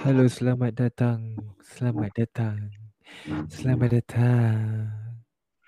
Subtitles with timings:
[0.00, 1.36] Halo, selamat datang.
[1.60, 2.72] Selamat datang.
[3.52, 4.56] Selamat datang.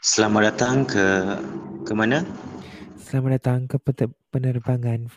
[0.01, 1.05] Selamat datang ke
[1.85, 2.25] ke mana?
[2.97, 3.77] Selamat datang ke
[4.33, 5.13] penerbangan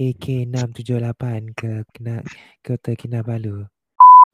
[0.00, 2.24] AK678 ke Kena,
[2.64, 3.68] Kota Kinabalu.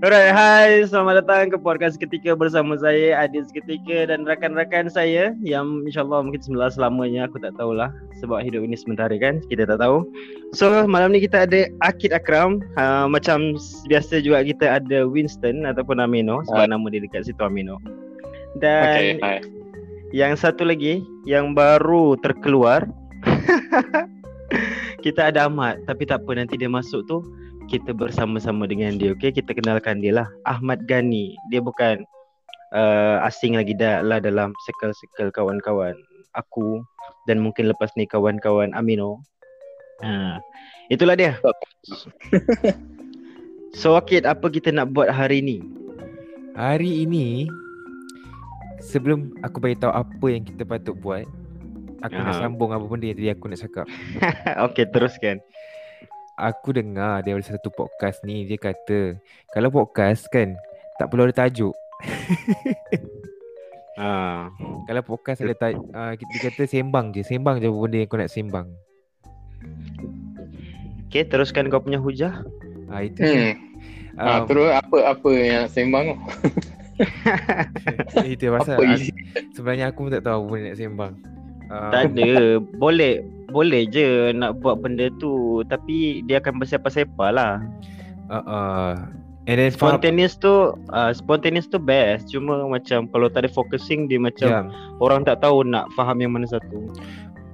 [0.00, 0.80] Alright, hai.
[0.88, 6.40] Selamat datang ke podcast ketika bersama saya Adit seketika dan rakan-rakan saya yang insyaAllah mungkin
[6.40, 10.08] semula selamanya aku tak tahulah sebab hidup ini sementara kan kita tak tahu.
[10.56, 12.64] So malam ni kita ada Akid Akram.
[12.80, 13.60] Uh, macam
[13.92, 17.76] biasa juga kita ada Winston ataupun Amino sebab nama dia dekat situ Amino.
[18.56, 19.38] Dan Okay, hai.
[20.16, 22.88] yang satu lagi yang baru terkeluar
[25.04, 27.20] kita ada Ahmad tapi tak apa nanti dia masuk tu
[27.70, 29.30] kita bersama-sama dengan dia okey?
[29.30, 30.26] Kita kenalkan dia lah.
[30.42, 32.02] Ahmad Gani dia bukan
[32.74, 35.94] uh, asing lagi dah lah dalam circle-circle kawan-kawan
[36.34, 36.82] aku
[37.30, 39.22] dan mungkin lepas ni kawan-kawan Amino.
[40.02, 40.42] Ha
[40.90, 41.38] itulah dia.
[43.70, 45.62] So Akid apa kita nak buat hari ni?
[46.58, 47.46] Hari ini
[48.82, 51.22] Sebelum aku bagi tahu apa yang kita patut buat
[52.02, 52.42] Aku nak Aha.
[52.42, 53.86] sambung apa benda yang tadi aku nak cakap.
[54.66, 55.38] Okey teruskan
[56.40, 59.20] Aku dengar dia ada satu podcast ni Dia kata
[59.52, 60.56] Kalau podcast kan
[60.96, 61.76] Tak perlu ada tajuk
[64.00, 64.48] ha
[64.88, 68.32] Kalau podcast ada tajuk uh, Dia kata sembang je Sembang je benda yang kau nak
[68.32, 68.72] sembang
[71.12, 72.40] okey teruskan kau punya hujah
[72.88, 73.52] Ah Itu Hmm.
[74.20, 76.16] Ah, um, terus apa apa yang sembang tu?
[78.36, 79.08] Itu pasal Apa aku?
[79.56, 81.14] Sebenarnya aku pun tak tahu apa nak sembang
[81.70, 82.58] uh, Tak ada.
[82.76, 85.62] Boleh boleh je nak buat benda tu.
[85.66, 87.52] Tapi dia akan bersepah-sepah lah.
[88.30, 88.92] uh, uh,
[89.48, 92.30] And then faham, Spontaneous tu uh, spontaneous tu best.
[92.30, 94.60] Cuma macam kalau tak ada focusing dia macam ya,
[95.02, 96.86] orang tak tahu nak faham yang mana satu.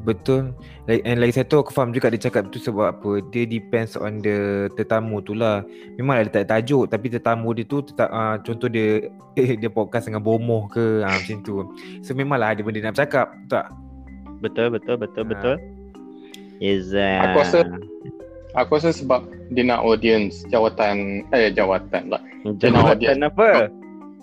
[0.07, 0.55] Betul.
[0.87, 3.27] Like, And lagi satu aku faham juga dia cakap tu sebab apa?
[3.35, 5.67] Dia depends on the tetamu tu lah.
[5.99, 10.07] Memang ada tak tajuk Tapi tetamu dia tu tetap, uh, Contoh dia eh, Dia podcast
[10.07, 11.75] dengan bomoh ke uh, Macam tu.
[12.07, 13.67] So memanglah ada benda nak bercakap betul Tak
[14.39, 15.31] Betul betul betul Ha.
[15.31, 15.57] betul.
[16.57, 16.91] Yes.
[16.91, 17.59] uh, Aku rasa
[18.53, 22.23] aku rasa sebab dia nak audience jawatan eh jawatan lah
[22.57, 23.69] jawatan apa?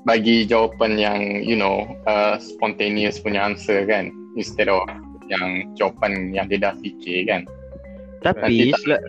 [0.04, 4.83] bagi jawapan yang you know uh, spontaneous punya answer kan instead of
[5.31, 7.48] yang jawapan yang dia dah fikir kan.
[8.19, 9.06] Tapi Nanti tak- sel-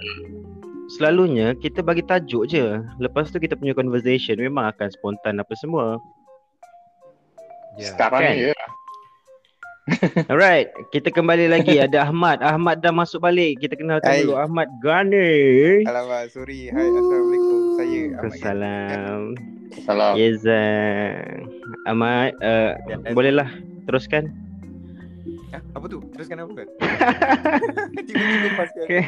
[0.92, 2.78] selalunya kita bagi tajuk je.
[2.96, 5.98] Lepas tu kita punya conversation memang akan spontan apa semua.
[7.74, 7.90] Ya.
[7.90, 8.34] Sekarang Kan?
[8.38, 8.54] ya.
[10.32, 12.40] Alright, kita kembali lagi ada Ahmad.
[12.40, 13.60] Ahmad dah masuk balik.
[13.60, 14.24] Kita kenalkan Hai.
[14.24, 15.84] dulu Ahmad Gani.
[15.84, 16.72] Alamak, sorry.
[16.72, 17.58] Hai, Assalamualaikum.
[17.76, 18.00] Saya Ahmad.
[18.16, 19.20] Waalaikumsalam.
[19.84, 20.12] Salah.
[20.16, 21.44] Yes, uh,
[21.84, 23.48] Ahmad, uh, Ya, bolehlah
[23.84, 24.32] teruskan.
[25.52, 25.60] Ha?
[25.76, 26.00] Apa tu?
[26.16, 26.64] Teruskan apa?
[28.08, 28.64] Tiba-tiba.
[28.88, 29.02] Okay.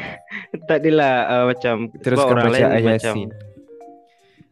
[0.69, 3.29] Tak adalah uh, macam sebab Teruskan orang lain macam Yasin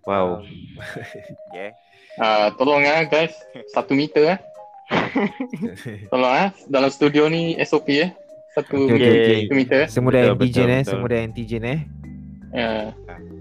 [0.06, 0.40] wow.
[1.56, 1.72] Yeah.
[2.16, 3.36] Uh, tolong ah guys,
[3.76, 4.40] satu meter eh.
[6.12, 8.12] Tolong ah dalam studio ni SOP eh.
[8.54, 9.54] Satu Okay, okay, okay.
[9.54, 9.90] meter eh.
[9.90, 10.92] Semua dah Betul, antigen betul, eh betul.
[10.92, 11.82] Semua dah antigen eh
[12.56, 12.88] Uh,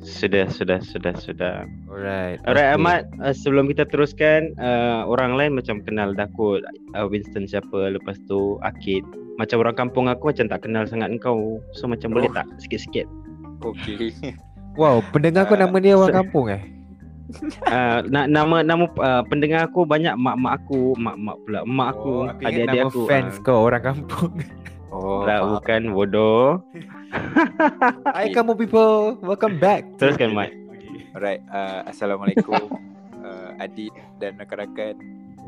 [0.02, 1.70] Sudah, sudah, sudah, sudah.
[1.86, 2.74] Alright Alright okay.
[2.74, 6.66] Ahmad, uh, sebelum kita teruskan uh, orang lain macam kenal dah kot
[6.98, 9.06] uh, Winston siapa, lepas tu Akid.
[9.38, 11.62] Macam orang kampung aku macam tak kenal sangat engkau.
[11.78, 12.34] So macam boleh Oh.
[12.34, 13.06] tak sikit-sikit?
[13.62, 14.10] Okey.
[14.74, 16.73] Wow pendengar kau nama dia orang kampung eh
[17.64, 22.28] Uh, na- nama nama uh, pendengar aku banyak mak-mak aku, mak-mak pula, mak aku, Oh,
[22.28, 23.00] aku adik-adik nama aku.
[23.08, 23.42] fans ah.
[23.42, 24.32] kau orang kampung
[24.92, 26.60] Oh, Tak, bukan bodoh.
[28.14, 30.50] Hai kamu people Welcome back Teruskan Mat.
[31.14, 32.58] Alright, uh, Assalamualaikum
[33.22, 34.98] uh, Adik dan rakan-rakan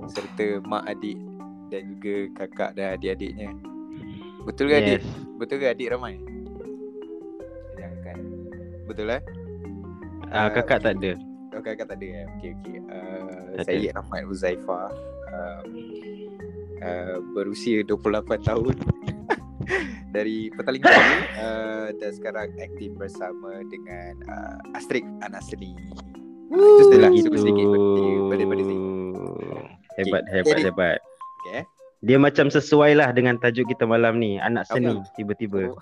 [0.06, 1.18] Serta mak adik
[1.66, 3.50] Dan juga kakak dan adik-adiknya
[4.46, 5.00] Betul ke adik?
[5.02, 5.06] Yes.
[5.36, 6.14] Betul ke adik ramai?
[7.74, 8.18] Jangan
[8.86, 9.22] Betul eh?
[10.26, 11.18] Uh, kakak tak ada.
[11.66, 12.26] Kakak tak ada eh?
[12.38, 14.86] Okey, okey uh, Saya Ahmad Uzaifah
[15.34, 15.62] uh,
[16.78, 18.74] uh, Berusia 28 tahun
[20.14, 21.02] Dari Petaling Baru
[21.42, 25.74] uh, Dan sekarang aktif bersama dengan uh, Astrid anak seni
[26.54, 27.26] Itu sajalah Begitu.
[27.26, 27.66] Suka sedikit
[28.30, 28.80] pada pada saya
[29.96, 30.34] Hebat, Okay.
[30.38, 30.98] hebat, Jadi- hebat.
[31.42, 31.64] Okay eh
[32.04, 34.36] Dia macam sesuai lah dengan tajuk kita malam ni.
[34.36, 34.76] Anak Apa?
[34.76, 35.72] seni tiba-tiba.
[35.72, 35.80] Oh.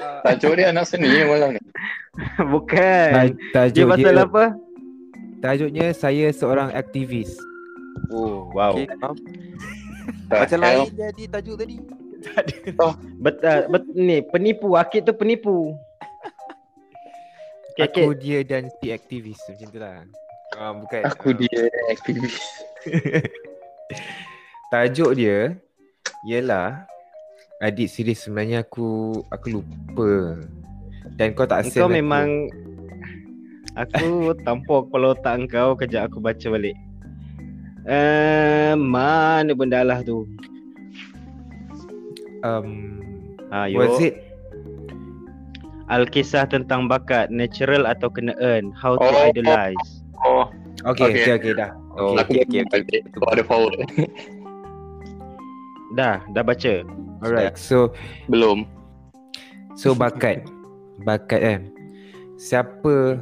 [0.00, 1.60] Uh, tajuk dia anak seni malam ni.
[2.52, 3.36] Bukan.
[3.52, 4.44] Ta- Dia Tajuk pasal dia apa?
[5.40, 7.32] Tajuknya saya seorang aktivis
[8.12, 8.76] Oh Wow.
[8.76, 9.16] okay, faham.
[10.28, 11.76] Macam lain jadi tajuk tadi
[13.24, 14.76] Bet, uh, bet ni penipu.
[14.76, 15.72] Akid tu penipu.
[17.72, 18.20] Okay, Aku okay.
[18.20, 20.04] dia dan si aktivis Macam tu lah
[20.60, 22.36] uh, Bukan Aku ah, dia aktivis.
[24.72, 25.56] Tajuk dia
[26.28, 26.84] Ialah
[27.60, 30.36] Adik serius sebenarnya aku Aku lupa
[31.16, 31.96] Dan kau tak send aku.
[31.96, 32.69] memang Aku
[34.44, 36.76] tampuk kepala otak engkau Kejap aku baca balik
[37.86, 40.26] uh, Mana benda lah tu
[42.42, 42.98] um,
[43.50, 44.14] Ayo Was it
[45.90, 49.26] Alkisah tentang bakat natural atau kena earn, how to Oh.
[49.26, 50.06] idolize.
[50.22, 50.46] Oh,
[50.86, 51.22] Okay, Okay.
[51.26, 51.74] okay, okay, dah.
[51.98, 52.46] Oh, Okay.
[52.46, 52.98] okay, okay, okay.
[53.02, 53.30] okay.
[53.34, 53.74] ada forward.
[55.98, 56.86] Dah, dah baca.
[57.26, 57.58] Alright.
[57.58, 57.90] So,
[58.30, 58.70] Belum.
[59.74, 60.46] so bakat.
[61.02, 61.60] Bakat kan.
[62.38, 63.18] Siapa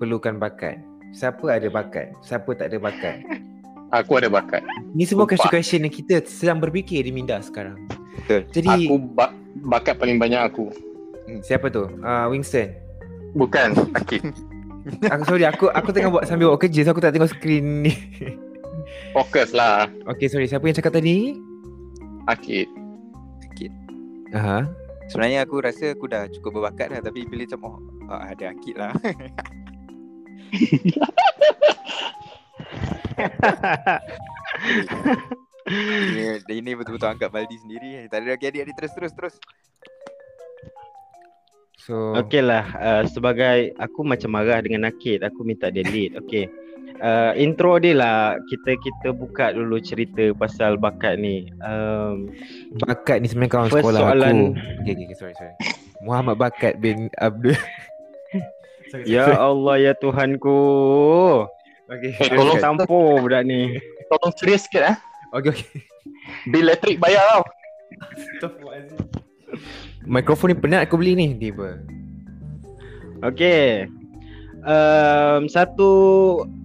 [0.00, 0.80] perlukan bakat?
[1.12, 2.16] Siapa ada bakat?
[2.24, 3.20] Siapa tak ada bakat?
[4.00, 4.62] Aku ada bakat.
[4.94, 7.74] Ni semua question-question yang kita sedang berfikir di Minda sekarang.
[8.22, 8.46] Betul.
[8.54, 9.34] Jadi, Aku ba-
[9.66, 10.70] bakat paling banyak aku.
[11.42, 11.90] siapa tu?
[11.98, 12.70] Uh, Winston.
[13.34, 14.30] Bukan Akid.
[15.10, 17.92] Aku sorry, aku aku tengah buat sambil buat kerja so aku tak tengok skrin ni.
[19.14, 20.46] Fokus lah Okay, sorry.
[20.46, 21.34] Siapa yang cakap tadi?
[22.30, 22.70] Akid.
[23.50, 23.74] Akid.
[24.34, 24.70] Aha.
[25.10, 27.78] Sebenarnya aku rasa aku dah cukup berbakat dah tapi bila macam oh,
[28.22, 28.94] ada Akid lah.
[35.70, 38.08] Ini, ini betul-betul angkat Baldi sendiri.
[38.10, 39.34] Tak ada lagi adik-adik terus terus terus.
[41.80, 46.12] So, Okey lah, uh, sebagai aku macam marah dengan Nakid, aku minta dia lead.
[46.20, 46.44] Okey.
[47.00, 51.48] Uh, intro dia lah kita kita buka dulu cerita pasal bakat ni.
[51.64, 52.28] Um,
[52.84, 54.36] bakat ni sebenarnya kawan sekolah soalan.
[54.36, 54.84] aku.
[54.84, 55.56] Okay, okay, okay, sorry, sorry.
[56.04, 57.56] Muhammad Bakat bin Abdul.
[58.90, 60.60] Sorry, ya Allah ya Tuhanku.
[61.90, 63.78] Okay, Eh, tolong Tampur budak ni.
[64.06, 64.96] Tolong serius sikit eh.
[65.34, 65.82] okay, okay.
[66.46, 67.42] Bil elektrik bayar tau.
[70.06, 71.26] Mikrofon ni penat aku beli ni.
[71.34, 71.82] Tiba.
[73.26, 73.90] Okey.
[74.60, 75.90] Um, satu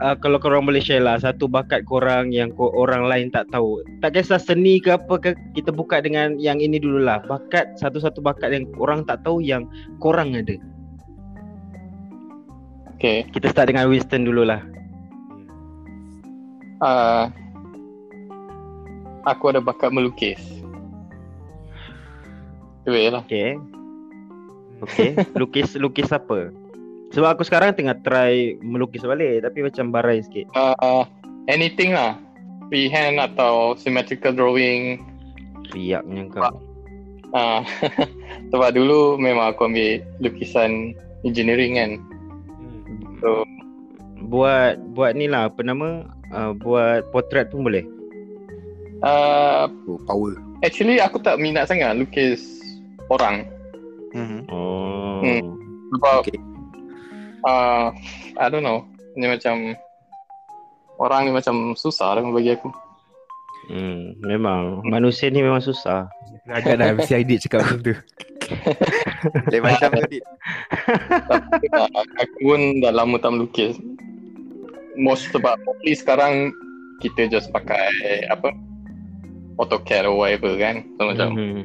[0.04, 3.80] uh, kalau korang boleh share lah satu bakat korang yang ko, orang lain tak tahu.
[4.04, 7.24] Tak kisah seni ke apa ke kita buka dengan yang ini dululah.
[7.26, 9.66] Bakat satu-satu bakat yang orang tak tahu yang
[10.04, 10.60] korang ada.
[13.06, 13.22] Okay.
[13.38, 14.66] Kita start dengan Winston dululah.
[16.82, 17.30] Uh,
[19.30, 20.42] aku ada bakat melukis.
[22.90, 23.22] Weh lah.
[23.22, 23.62] Okey.
[24.82, 26.50] Okey, lukis lukis apa?
[27.14, 30.50] Sebab aku sekarang tengah try melukis balik tapi macam barai sikit.
[30.58, 31.06] Uh,
[31.46, 32.18] anything lah.
[32.74, 35.06] Freehand atau symmetrical drawing.
[35.78, 36.58] Riaknya kau.
[37.38, 37.62] Uh,
[38.50, 42.02] sebab dulu memang aku ambil lukisan engineering kan.
[43.26, 43.42] So,
[44.26, 46.06] Buat buat ni lah apa nama?
[46.30, 47.82] Uh, buat potret pun boleh.
[49.02, 50.38] uh, Oh, power.
[50.62, 52.42] actually aku tak minat sangat lukis
[53.10, 53.46] orang.
[54.14, 54.42] Mm-hmm.
[54.50, 55.22] Oh.
[55.22, 55.42] Hmm.
[55.92, 56.38] Sebab Okay.
[57.44, 57.90] uh,
[58.38, 58.86] I don't know.
[59.14, 59.74] Ni macam
[60.98, 62.70] orang ni macam susah lah bagi aku.
[63.66, 66.06] Hmm, memang manusia ni memang susah.
[66.46, 67.94] Agak dah mesti Aidit cakap macam tu.
[69.50, 70.20] Lain macam tadi.
[72.22, 73.76] Aku pun dah lama tak melukis.
[74.96, 76.56] Most sebab mostly sekarang
[77.00, 77.92] kita just pakai
[78.28, 78.56] apa
[79.58, 80.84] AutoCAD or whatever kan.
[80.96, 81.62] So macam Hmm.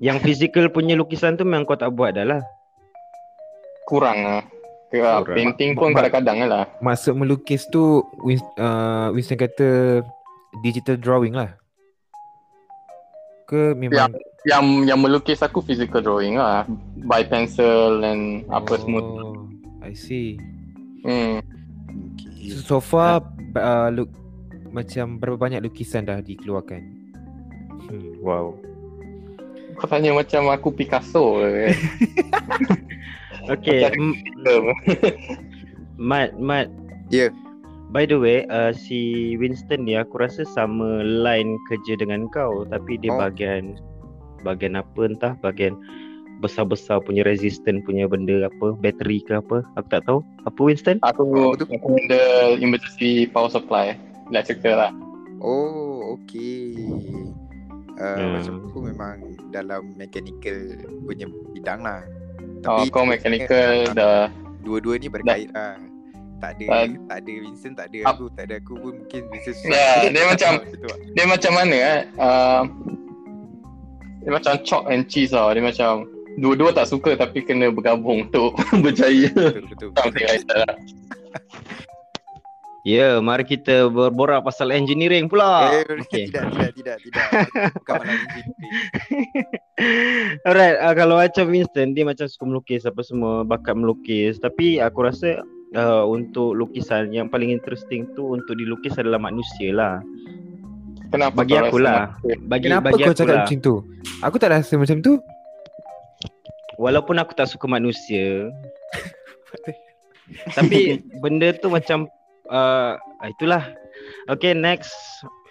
[0.00, 2.42] Yang physical punya lukisan tu memang kau tak buat dah lah.
[3.84, 4.42] kurang lah.
[4.88, 5.36] Kira Kurang.
[5.36, 6.64] painting pun kadang-kadang lah.
[6.80, 8.00] Maksud melukis tu
[8.56, 10.00] uh, Winston kata
[10.62, 11.59] digital drawing lah.
[13.50, 14.14] Ke memang
[14.46, 16.64] Yang yang melukis aku physical drawing lah.
[17.02, 19.02] By pencil and apa semua.
[19.02, 19.50] Oh,
[19.82, 20.38] I see.
[21.02, 21.42] Hmm.
[22.14, 22.54] Okay.
[22.54, 23.26] So, so far
[23.58, 24.08] uh, look
[24.70, 26.80] macam berapa banyak lukisan dah dikeluarkan?
[27.90, 28.54] Hmm, wow.
[29.76, 31.74] Kau tanya macam aku Picasso ke.
[33.50, 34.20] Okay, Macam M-
[36.10, 36.70] Mat, Mat.
[37.10, 37.34] Ya.
[37.90, 42.94] By the way, uh, si Winston ni aku rasa sama line kerja dengan kau tapi
[42.96, 43.18] dia Oh.
[43.18, 43.74] bahagian
[44.46, 45.74] bahagian apa entah bahagian
[46.38, 51.26] besar-besar punya resistant punya benda apa bateri ke apa aku tak tahu apa Winston Aku
[51.28, 51.66] Oh, betul.
[51.76, 52.22] aku benda
[52.56, 53.98] emergency power supply.
[54.30, 54.92] Electrical lah.
[55.42, 56.78] Oh, okay.
[57.98, 58.32] Uh, Hmm.
[58.38, 59.16] Macam aku memang
[59.50, 60.56] dalam mechanical
[61.04, 62.06] punya bidang lah.
[62.64, 64.20] Oh, kau mechanical ah, dah
[64.60, 65.74] Dua-dua ni berkait lah.
[66.40, 66.88] Tak ada, Ah.
[67.06, 70.58] tak ada Vincent, tak ada aku, tak ada aku pun mungkin Vincent Ya, dia macam-
[70.72, 70.96] Betul.
[71.12, 72.00] dia macam mana eh?
[72.16, 72.62] Uh,
[74.20, 75.48] dia macam chalk and cheese tau.
[75.48, 79.28] Dia macam dua-dua tak suka tapi kena bergabung untuk berjaya.
[79.30, 80.10] Betul, betul.
[80.16, 80.76] Like that lah.
[82.80, 85.68] Ya, mari kita berborak pasal engineering pula.
[85.70, 86.32] Eh, Okey.
[86.32, 87.26] tidak, tidak, tidak, tidak.
[87.76, 88.72] Bukan malam engineering.
[90.40, 94.40] Alright, uh, kalau macam Winston dia macam suka melukis apa semua, bakat melukis.
[94.40, 95.44] Tapi aku rasa
[95.76, 99.94] uh, untuk lukisan yang paling interesting tu untuk dilukis adalah manusia lah.
[101.10, 102.14] Kenapa Bagi aku lah.
[102.46, 103.42] Bagi Kenapa bagi kau cakap lah.
[103.46, 103.74] macam tu?
[104.22, 105.18] Aku tak rasa macam tu.
[106.80, 108.48] Walaupun aku tak suka manusia
[110.56, 112.08] Tapi benda tu macam
[112.48, 113.68] uh, Itulah
[114.32, 114.88] Okay next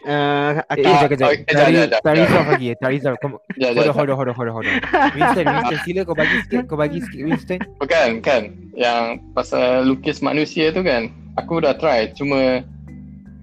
[0.05, 0.83] uh, Eh,
[2.05, 2.15] tak jap.
[2.15, 2.67] resolve lagi.
[3.19, 3.29] Kau,
[3.59, 4.75] Ya, hold on, hold on, hold on, hold on, hold on.
[5.17, 6.59] Winston, Winston, sila kau bagi sikit.
[6.69, 7.59] Kau bagi sikit, Winston.
[7.83, 8.43] Bukan, kan.
[8.77, 9.03] Yang
[9.35, 11.11] pasal lukis manusia tu kan.
[11.35, 12.07] Aku dah try.
[12.15, 12.63] Cuma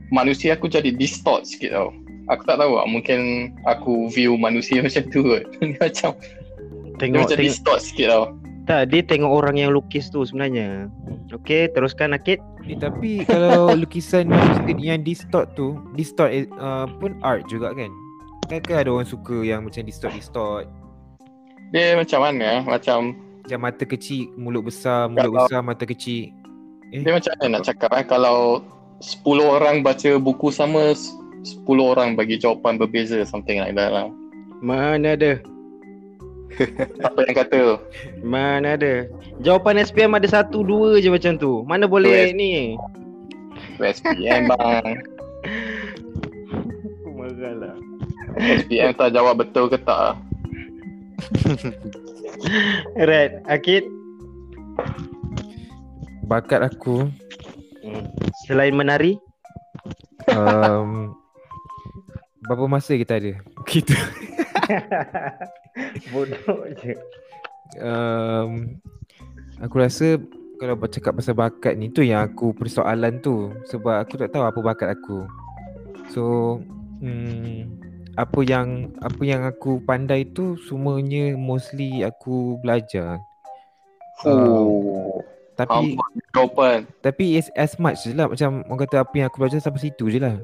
[0.08, 1.90] manusia aku jadi distort sikit tau.
[2.32, 2.86] Aku tak tahu lah.
[2.88, 5.44] Mungkin aku view manusia macam tu kot.
[5.60, 8.24] Dia macam, dia Tengok macam tengok distort sikit tau.
[8.66, 10.90] Tak dia tengok orang yang lukis tu sebenarnya.
[11.30, 12.42] Okey, teruskan Akid.
[12.66, 14.26] Eh, tapi kalau lukisan
[14.82, 17.90] yang distort tu, distort eh, uh, pun art juga kan?
[18.50, 20.66] Kan, kan ada orang suka yang macam distort-distort.
[21.70, 22.62] Dia macam mana?
[22.62, 23.14] Macam,
[23.46, 26.34] Macam mata kecil, mulut besar, mulut Kalau- besar, mata kecil.
[26.90, 28.06] dia macam mana nak cakap eh.
[28.06, 28.62] Kalau
[29.02, 33.22] 10 orang baca buku sama, 10 orang bagi jawapan berbeza.
[33.26, 34.10] Something like that lah.
[34.58, 35.38] Mana ada?
[37.02, 37.76] Apa yang kata tu?
[38.20, 39.06] Mana ada?
[39.38, 41.60] Jawapan SPM ada satu dua je macam tu.
[41.64, 42.34] Mana boleh Yes.
[42.34, 42.76] ni?
[43.76, 44.96] SPM bang.
[46.96, 47.76] Aku marahlah.
[48.36, 50.16] SPM tak jawab betul ke tak?
[52.94, 53.88] Right, Akid.
[56.22, 57.08] Bakat aku,
[57.80, 58.02] Hmm.
[58.42, 59.14] Selain menari,
[60.28, 61.14] um,
[62.42, 63.38] berapa masa kita ada?
[63.62, 63.94] Kita
[66.12, 66.92] bodoh je.
[67.82, 68.80] um,
[69.60, 70.20] aku rasa
[70.56, 74.60] kalau bercakap pasal bakat ni tu yang aku persoalan tu sebab aku tak tahu apa
[74.64, 75.28] bakat aku.
[76.12, 76.24] So
[77.04, 77.76] hmm,
[78.16, 83.20] apa yang apa yang aku pandai tu semuanya mostly aku belajar.
[84.24, 85.20] Oh.
[85.56, 85.96] Tapi
[86.36, 86.84] jawapan.
[87.00, 90.12] tapi as, as much je lah macam orang kata apa yang aku belajar sampai situ
[90.12, 90.36] je lah.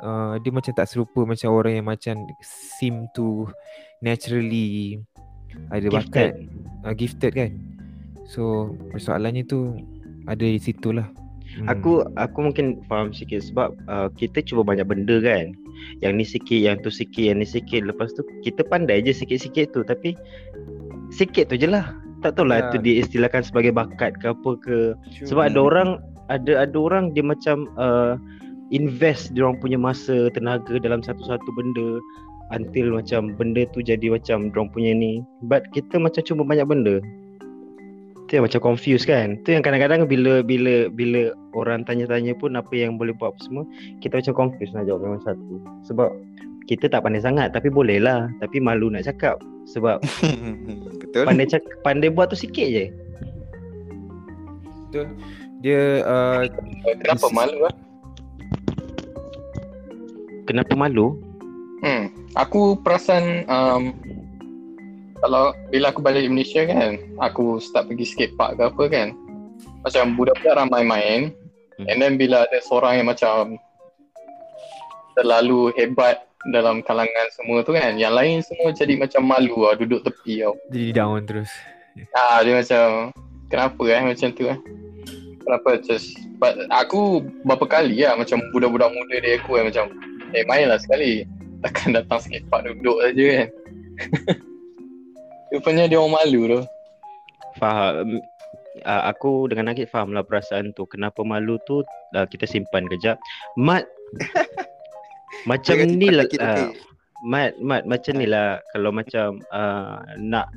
[0.00, 3.44] Uh, dia macam tak serupa macam orang yang macam seem to
[4.00, 4.96] naturally
[5.68, 6.84] ada bakat Gifted.
[6.88, 7.50] uh, gifted kan.
[8.24, 9.76] So persoalannya tu
[10.24, 11.06] ada di situ lah.
[11.52, 11.68] Hmm.
[11.68, 15.52] Aku aku mungkin faham sikit sebab uh, kita cuba banyak benda kan.
[16.00, 17.84] Yang ni sikit, yang tu sikit, yang ni sikit.
[17.84, 20.16] Lepas tu kita pandai je sikit-sikit tu tapi
[21.12, 21.92] sikit tu je lah.
[22.24, 22.70] Tak tahulah Ya.
[22.72, 24.78] tu diistilahkan sebagai bakat ke apa ke.
[25.28, 26.00] Sebab ada orang
[26.32, 28.16] ada ada orang dia macam uh,
[28.72, 32.00] invest dia orang punya masa, tenaga dalam satu-satu benda
[32.52, 35.24] until macam benda tu jadi macam dia orang punya ni.
[35.44, 37.00] But kita macam cuma banyak benda.
[38.28, 39.40] Tu yang macam confused kan.
[39.44, 43.64] Tu yang kadang-kadang bila bila bila orang tanya-tanya pun apa yang boleh buat apa semua,
[44.00, 45.54] kita macam confused nak jawab yang satu.
[45.88, 46.08] Sebab
[46.70, 48.28] kita tak pandai sangat tapi boleh lah.
[48.40, 49.36] Tapi malu nak cakap.
[49.68, 50.00] Sebab
[51.02, 51.24] Betul.
[51.28, 52.86] pandai cak, pandai buat tu sikit je.
[54.88, 55.06] Betul.
[55.62, 56.42] Dia uh,
[57.00, 57.74] Kenapa malu lah?
[60.46, 61.18] Kenapa malu?
[61.82, 62.10] Hmm.
[62.38, 63.94] Aku perasan um,
[65.22, 69.08] kalau bila aku balik Malaysia kan, aku start pergi skate park ke apa kan.
[69.86, 71.20] Macam budak-budak ramai main.
[71.78, 71.86] Hmm.
[71.86, 73.58] And then bila ada seorang yang macam
[75.14, 80.02] terlalu hebat dalam kalangan semua tu kan, yang lain semua jadi macam malu lah duduk
[80.02, 80.58] tepi tau.
[80.74, 81.50] jadi down terus.
[82.16, 83.14] Ah dia macam
[83.46, 84.58] kenapa eh macam tu eh?
[85.42, 89.86] Kenapa just but aku berapa kali lah macam budak-budak muda dia aku yang macam
[90.32, 91.24] eh mainlah sekali.
[91.62, 93.48] Takkan datang skate park duduk saja kan.
[95.52, 96.60] Rupanya dia orang malu tu.
[97.60, 98.18] Faham.
[98.82, 100.88] Uh, aku dengan Nakit faham lah perasaan tu.
[100.88, 101.84] Kenapa malu tu
[102.16, 103.20] uh, kita simpan kejap.
[103.60, 103.84] Mat
[105.50, 106.26] macam ni lah.
[106.40, 106.72] Uh.
[107.22, 110.50] Mat, Mat macam ni lah kalau macam uh, nak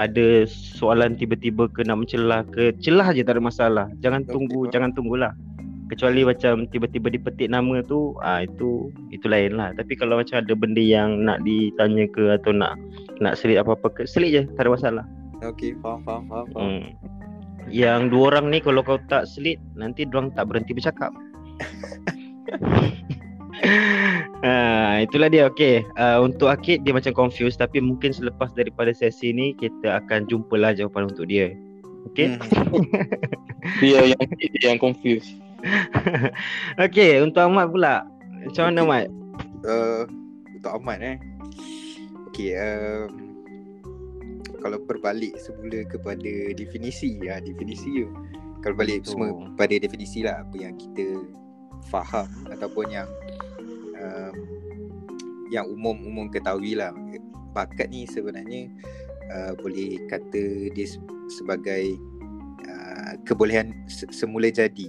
[0.00, 3.86] ada soalan tiba-tiba ke nak mencelah ke celah je tak ada masalah.
[4.00, 5.36] Jangan tunggu, jangan tunggulah.
[5.90, 9.74] Kecuali macam tiba-tiba dipetik nama tu, ah itu itu lain lah.
[9.74, 12.78] Tapi kalau macam ada benda yang nak ditanya ke atau nak
[13.18, 15.04] nak selit apa-apa ke, selit je, tak ada masalah.
[15.42, 16.46] Okey, faham, faham, faham.
[16.54, 16.62] faham.
[16.62, 16.84] Hmm.
[17.70, 21.10] Yang dua orang ni kalau kau tak selit nanti diorang tak berhenti bercakap.
[24.46, 25.82] ha, itulah dia okey.
[25.98, 30.70] Uh, untuk Akid dia macam confused tapi mungkin selepas daripada sesi ni kita akan jumpalah
[30.70, 31.50] jawapan untuk dia.
[32.14, 32.38] Okey.
[32.38, 32.86] Hmm.
[33.84, 35.36] Dia yang dia yang confused.
[36.88, 38.06] okey, untuk Ahmad pula.
[38.44, 39.06] Macam mana Ahmad?
[39.64, 40.02] Uh,
[40.56, 41.16] untuk Ahmad eh.
[42.30, 43.10] Okey, um,
[44.60, 48.08] kalau berbalik semula kepada definisi, ya definisi tu.
[48.60, 49.12] Kalau balik Betul.
[49.16, 51.24] semua pada definisi lah apa yang kita
[51.88, 53.08] faham ataupun yang
[53.96, 54.36] um,
[55.48, 56.92] yang umum-umum ketahui lah.
[57.50, 58.70] Bakat ni sebenarnya
[59.32, 61.02] uh, boleh kata dia se-
[61.40, 61.96] sebagai
[62.68, 64.86] uh, kebolehan se- semula jadi.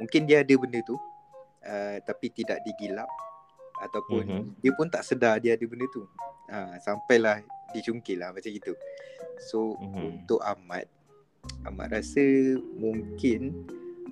[0.00, 0.96] Mungkin dia ada benda tu
[1.62, 3.08] uh, tapi tidak digilap
[3.80, 4.42] ataupun Mhm.
[4.60, 6.04] dia pun tak sedar dia ada benda tu.
[6.50, 8.74] Ha, sampailah dicungkil lah macam itu.
[9.40, 10.26] So Mhm.
[10.26, 10.84] untuk Ahmad,
[11.64, 12.20] Ahmad rasa
[12.76, 13.64] mungkin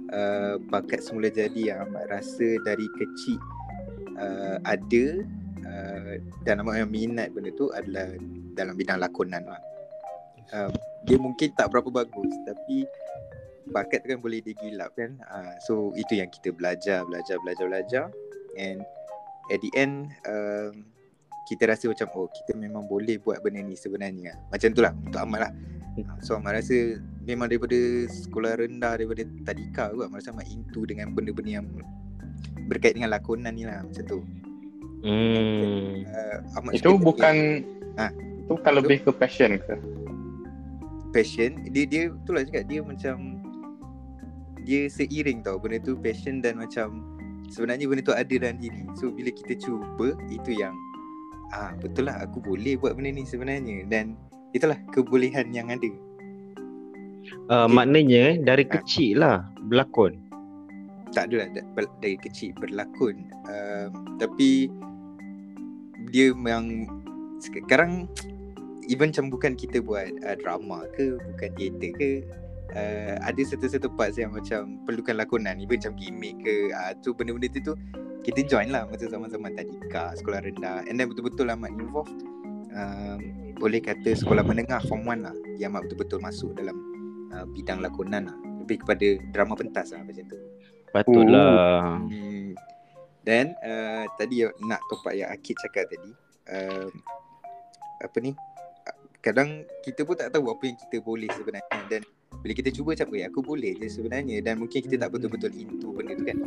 [0.09, 3.37] uh, bakat semula jadi yang Ahmad rasa dari kecil
[4.17, 5.05] uh, ada
[5.69, 6.15] uh,
[6.49, 8.17] dan nama yang minat benda tu adalah
[8.57, 9.61] dalam bidang lakonan lah.
[10.49, 10.73] Uh,
[11.05, 12.89] dia mungkin tak berapa bagus tapi
[13.71, 15.17] bakat tu kan boleh digilap kan.
[15.29, 18.05] Uh, so itu yang kita belajar, belajar, belajar, belajar
[18.59, 18.83] and
[19.49, 20.73] at the end uh,
[21.49, 24.37] kita rasa macam oh kita memang boleh buat benda ni sebenarnya.
[24.53, 25.53] Macam tu lah untuk Ahmad lah.
[26.23, 31.17] So Ahmad rasa memang daripada sekolah rendah daripada tadika kot Ahmad rasa Ahmad into dengan
[31.17, 31.67] benda-benda yang
[32.69, 34.21] berkait dengan lakonan ni lah macam tu.
[34.99, 36.05] Hmm.
[36.05, 37.65] Uh, Ahmad Itu bukan
[37.99, 38.15] Ha.
[38.15, 39.75] Itu bukan lebih ke passion ke?
[41.09, 43.38] passion dia dia itulah cakap dia macam
[44.69, 47.01] dia seiring tau benda tu passion dan macam
[47.49, 50.77] sebenarnya benda tu ada dalam diri so bila kita cuba itu yang
[51.51, 54.13] ah betul lah aku boleh buat benda ni sebenarnya dan
[54.53, 55.89] itulah kebolehan yang ada
[57.49, 57.77] Uh, Okay.
[57.77, 58.73] maknanya dari Ha.
[58.81, 60.17] kecil lah berlakon.
[61.13, 61.49] tak adalah
[62.01, 64.69] dari kecil berlakon uh, tapi
[66.09, 66.89] dia memang
[67.41, 68.09] sekarang
[68.89, 72.11] even macam bukan kita buat uh, drama ke bukan teater ke
[72.75, 75.61] uh, ada satu-satu parts yang macam perlukan lakonan.
[75.63, 77.75] Even macam gimmick ke uh, tu benda-benda tu tu
[78.27, 80.85] kita join lah masa zaman-zaman tadika sekolah rendah.
[80.85, 82.19] And then betul-betul amat involved.
[82.69, 86.77] Um, boleh kata sekolah menengah form 1 lah yang amat betul-betul masuk dalam
[87.33, 88.37] uh, bidang lakonan lah.
[88.65, 90.39] Lebih kepada drama pentas lah macam tu.
[90.93, 92.05] Patutlah.
[92.05, 92.53] Hmm.
[93.25, 96.13] Dan uh, tadi nak topak yang Akid cakap tadi
[96.53, 96.89] uh,
[98.01, 98.33] apa ni?
[99.19, 101.81] Kadang kita pun tak tahu apa yang kita boleh sebenarnya.
[101.91, 102.03] Dan
[102.39, 105.91] bila kita cuba macam eh aku boleh je sebenarnya dan mungkin kita tak betul-betul into
[105.91, 106.39] benda tu kan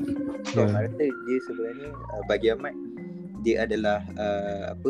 [0.47, 0.87] so yeah.
[0.87, 2.75] rasa dia sebenarnya uh, bagi Ahmad
[3.43, 4.89] dia adalah uh, apa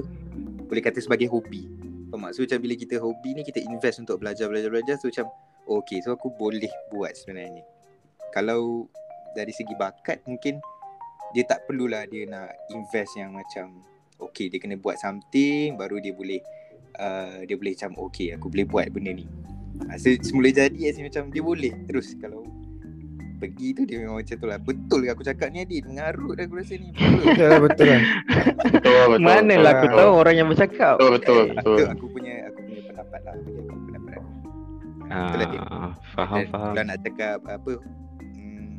[0.70, 2.32] boleh kata sebagai hobi Faham tak?
[2.36, 5.32] So macam bila kita hobi ni kita invest untuk belajar belajar belajar so macam
[5.66, 7.64] oh, okay so aku boleh buat sebenarnya
[8.36, 8.92] kalau
[9.32, 10.60] dari segi bakat mungkin
[11.32, 13.80] dia tak perlulah dia nak invest yang macam
[14.20, 16.44] okay dia kena buat something baru dia boleh
[17.00, 19.26] uh, dia boleh macam okay aku boleh buat benda ni
[19.89, 22.44] ha, so, semula jadi asyik macam dia boleh terus kalau
[23.41, 26.62] pergi tu dia memang macam tu lah betul ke aku cakap ni Adit mengarut aku
[26.62, 28.02] rasa ni betul Betul lah betul lah
[28.62, 29.26] Betul, betul.
[29.26, 29.98] Manalah aku betul.
[29.98, 30.96] tahu orang yang bercakap.
[31.02, 31.78] Betul, betul, Eh, betul.
[31.78, 34.30] itu aku punya aku punya pendapat lah bagi aku pendapat aku
[35.02, 35.50] Betul lah.
[35.65, 36.72] Ah, faham Dan faham.
[36.72, 37.72] Kalau nak cakap apa
[38.38, 38.70] hmm,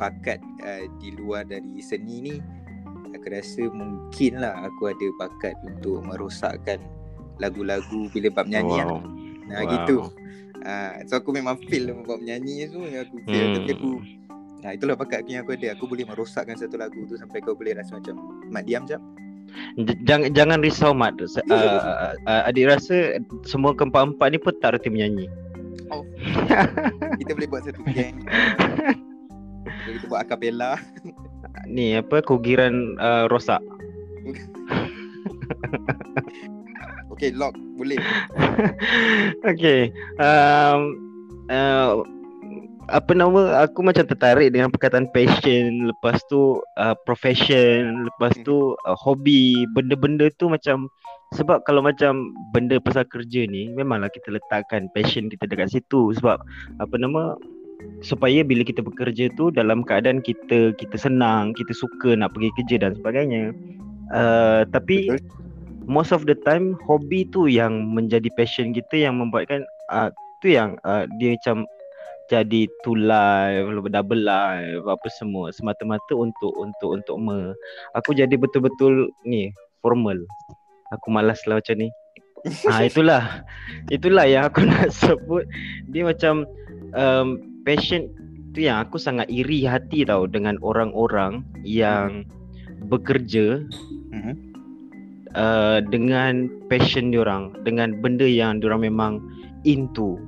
[0.00, 2.34] bakat uh, di luar dari seni ni
[3.12, 6.80] aku rasa mungkin lah aku ada bakat untuk merosakkan
[7.36, 8.88] lagu-lagu bila bab nyanyi wow.
[8.88, 8.88] Wow.
[8.88, 9.02] lah.
[9.46, 9.72] Nah Wow.
[9.72, 9.96] gitu.
[10.58, 13.56] Uh, so aku memang feel dalam bab menyanyi tu yang aku feel Hmm.
[13.56, 13.90] tapi aku
[14.56, 17.76] Nah itulah bakat yang aku ada Aku boleh merosakkan satu lagu tu Sampai kau boleh
[17.76, 18.98] rasa macam Mat diam jap
[20.02, 21.14] Jangan jangan risau mat.
[21.22, 25.30] Se- Uh, uh, adik rasa semua keempat-empat ni pun tak reti menyanyi.
[27.20, 28.90] Kita boleh buat satu gang uh,
[29.86, 30.80] Kita buat acapella
[31.68, 33.62] Ni apa kugiran uh, rosak.
[37.16, 37.56] Okay lock.
[37.80, 37.96] Boleh.
[39.44, 39.92] Okay.
[40.20, 41.00] Um,
[41.48, 42.04] uh,
[42.92, 45.88] apa nama aku macam tertarik dengan perkataan passion.
[45.88, 48.04] Lepas tu uh, profession.
[48.04, 49.64] Lepas tu uh, hobi.
[49.72, 50.92] Benda-benda tu macam
[51.34, 56.12] sebab kalau macam benda pasal kerja ni memanglah kita letakkan passion kita dekat situ.
[56.20, 56.36] Sebab
[56.78, 57.32] apa nama
[58.04, 62.76] supaya bila kita bekerja tu dalam keadaan kita kita senang kita suka nak pergi kerja
[62.88, 63.56] dan sebagainya.
[64.12, 65.45] Uh, tapi Betul.
[65.86, 70.10] Most of the time hobi tu yang menjadi passion kita yang membuatkan uh,
[70.42, 71.64] tu yang uh, dia macam
[72.26, 77.54] jadi two live, double live, apa semua semata-mata untuk untuk untuk me.
[77.94, 80.18] Aku jadi betul-betul ni formal.
[80.90, 81.88] Aku malas lah macam ni.
[82.70, 83.46] Ah itulah.
[83.94, 85.46] Itulah yang aku nak sebut.
[85.90, 86.46] Dia macam
[86.98, 88.10] um, passion
[88.54, 92.26] tu yang aku sangat iri hati tau dengan orang-orang yang
[92.90, 93.62] bekerja
[94.10, 94.55] Mhm.
[95.36, 99.20] Uh, dengan passion diorang, dengan benda yang diorang memang
[99.62, 100.18] into.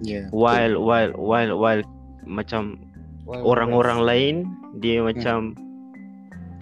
[0.00, 0.30] Ya.
[0.30, 1.82] While while while while
[2.22, 2.78] macam
[3.26, 4.34] orang-orang lain
[4.78, 5.58] dia macam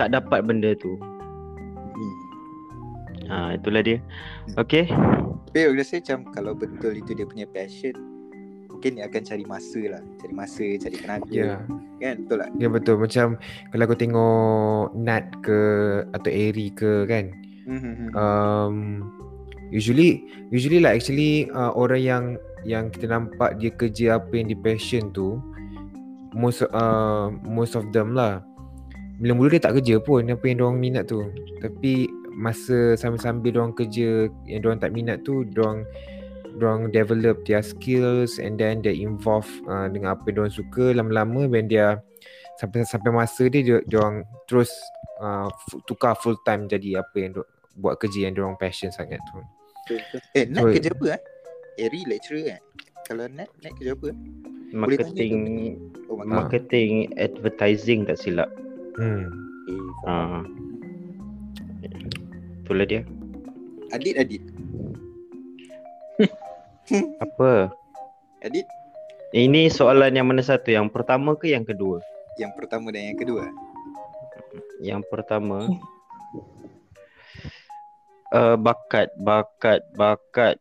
[0.00, 0.96] tak dapat benda tu.
[0.96, 2.16] hmm.
[3.28, 4.00] Ha itulah dia.
[4.56, 4.88] Okey.
[5.46, 7.96] Tapi aku rasa macam Kalau betul itu dia punya passion
[8.68, 10.02] Mungkin dia akan cari masa lah.
[10.20, 11.32] Cari masa Cari tenaga.
[11.32, 11.56] Ya.
[11.96, 12.28] Kan?
[12.28, 12.48] Betul tak?
[12.60, 12.96] Ya betul.
[13.00, 13.26] Macam
[13.72, 15.60] Kalau aku tengok Nat ke
[16.12, 17.32] Atau Eri ke kan
[17.66, 18.14] Mhm.
[18.14, 18.76] um,
[19.74, 20.22] Usually
[20.54, 22.24] Usually lah actually uh, Orang yang
[22.62, 25.42] Yang kita nampak Dia kerja apa yang di passion tu
[26.30, 28.42] Most uh, Most of them lah
[29.18, 31.26] Mula-mula dia tak kerja pun Apa yang diorang minat tu
[31.58, 35.82] Tapi Masa sambil-sambil diorang kerja Yang diorang tak minat tu Diorang
[36.56, 41.50] Diorang develop their skills And then they involve uh, Dengan apa yang diorang suka Lama-lama
[41.50, 41.98] when are
[42.56, 44.72] sampai sampai masa dia dia, dia orang terus
[45.20, 45.48] uh,
[45.84, 47.44] tukar full time jadi apa yang dia,
[47.76, 49.40] buat kerja yang dia orang passion sangat tu.
[50.34, 51.20] Eh, Nat So- kerja apa eh?
[51.78, 52.60] Eri lecturer kan?
[53.04, 54.10] Kalau Nat, Nat kerja apa?
[54.68, 55.34] Marketing
[56.06, 58.50] Oh, marketing advertising tak silap.
[58.94, 59.28] Hmm.
[59.66, 59.80] eh.
[60.04, 60.42] Ah.
[62.60, 63.02] Itulah dia.
[63.88, 64.42] Adit, Adit.
[67.20, 67.70] Apa?
[68.40, 68.66] Adit,
[69.30, 70.70] Ini soalan yang mana satu?
[70.70, 72.00] Yang pertama ke yang kedua?
[72.36, 73.48] yang pertama dan yang kedua.
[74.78, 75.72] Yang pertama
[78.36, 80.60] uh, bakat, bakat, bakat.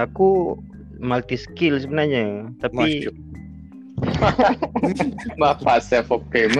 [0.00, 0.56] Aku
[0.96, 3.08] multi skill sebenarnya, tapi
[5.40, 6.52] Bapa self proclaim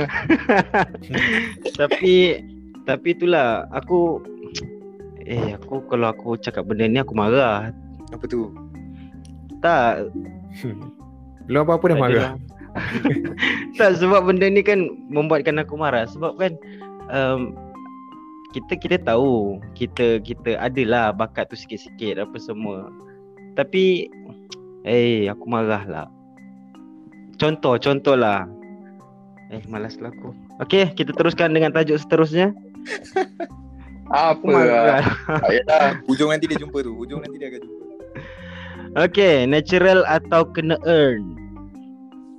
[1.77, 2.41] tapi
[2.89, 4.25] tapi itulah aku
[5.29, 7.73] eh aku kalau aku cakap benda ni aku marah.
[8.15, 8.55] Apa tu?
[9.61, 10.09] Tak,
[11.51, 12.15] Belum apa-apa dah tak marah.
[12.15, 12.35] adalah.
[13.81, 16.53] tak sebab benda ni kan membuatkan aku marah sebab kan
[17.09, 17.57] um,
[18.57, 22.89] kita kita tahu kita kita adalah bakat tu sikit-sikit apa semua.
[23.53, 24.09] Tapi
[24.89, 26.07] eh aku marah lah.
[27.37, 28.49] Contoh contoh lah.
[29.53, 30.33] Eh malaslah aku.
[30.65, 32.57] Okey, kita teruskan dengan tajuk seterusnya.
[34.07, 35.03] Aku Apa lah
[35.43, 36.95] payah Hujung nanti dia jumpa tu.
[36.95, 37.85] Hujung nanti dia akan jumpa.
[39.11, 41.35] Okay, natural atau kena earn.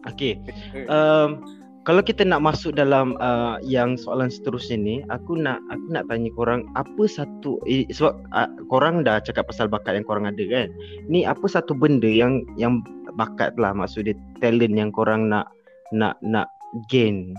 [0.08, 0.39] Okay,
[0.88, 1.43] um,
[1.88, 6.28] kalau kita nak masuk dalam uh, yang soalan seterusnya ni, aku nak aku nak tanya
[6.36, 10.67] korang apa satu eh, sebab uh, korang dah cakap pasal bakat yang korang ada kan.
[11.08, 12.84] Ni apa satu benda yang yang
[13.15, 15.47] bakat lah maksud dia talent yang korang nak
[15.95, 16.52] nak nak
[16.91, 17.32] gain.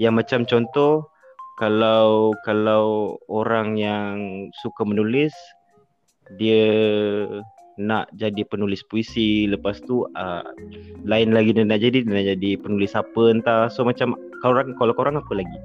[0.00, 1.04] Yang macam contoh
[1.60, 5.36] kalau kalau orang yang suka menulis
[6.40, 6.72] dia
[7.74, 10.46] nak jadi penulis puisi lepas tu uh,
[11.02, 14.94] lain lagi dia nak jadi dia nak jadi penulis apa entah so macam korang kalau
[14.94, 15.58] korang apa lagi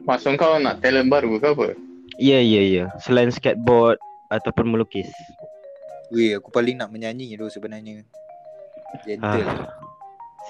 [0.00, 1.76] Maksud kau nak talent baru ke apa?
[2.16, 4.00] ya ya ya selain skateboard
[4.32, 5.08] ataupun melukis
[6.10, 8.02] Weh, aku paling nak menyanyi tu sebenarnya.
[9.06, 9.46] Gentle.
[9.46, 9.70] ah,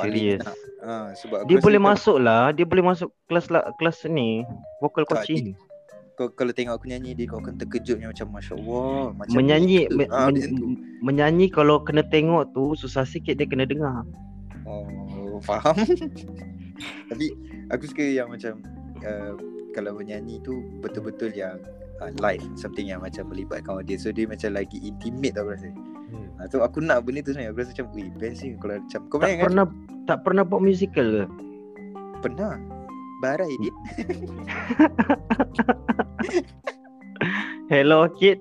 [0.00, 0.56] paling serius nak.
[0.80, 4.48] Ha, sebab dia boleh masuk lah dia boleh masuk kelas lah kelas ni
[4.80, 5.52] vocal Tak, coaching
[6.20, 9.96] Kau kalau tengok aku nyanyi dia kau akan terkejutnya macam masya-Allah macam menyanyi ni.
[9.96, 10.66] me, Ah, men- macam tu.
[11.00, 14.04] menyanyi kalau kena tengok tu susah sikit dia kena dengar
[14.62, 15.72] Oh, faham.
[17.09, 17.26] Tapi
[17.68, 18.61] aku suka yang macam
[19.00, 19.33] uh,
[19.72, 21.56] kalau menyanyi tu betul-betul yang
[21.98, 25.72] uh, live something yang macam melibatkan audience so dia macam lagi intimate tau aku rasa.
[26.11, 26.28] Hmm.
[26.37, 29.00] Ha, so aku nak benda tu sebenarnya aku rasa macam weh best ni kalau macam
[29.09, 29.44] kau tak main kan?
[29.48, 29.66] pernah
[30.04, 31.24] tak pernah buat musical ke
[32.20, 32.52] Pernah.
[33.20, 33.72] Barai dia.
[37.72, 38.40] hello kid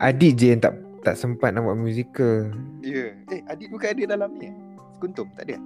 [0.00, 0.72] Adik je yang tak
[1.04, 2.48] tak sempat nak buat musical.
[2.80, 3.12] Ya.
[3.12, 3.28] Yeah.
[3.28, 4.48] Eh Adit bukan ada dalam ni?
[4.96, 5.60] Sekuntum tak ada?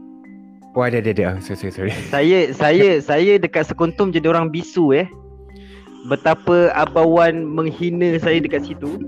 [0.74, 1.38] Oh ada ada ada.
[1.38, 1.94] Oh, sorry sorry sorry.
[2.10, 5.06] Saya saya saya dekat Sekuntum jadi orang bisu eh.
[6.10, 8.98] Betapa Abawan menghina saya dekat situ.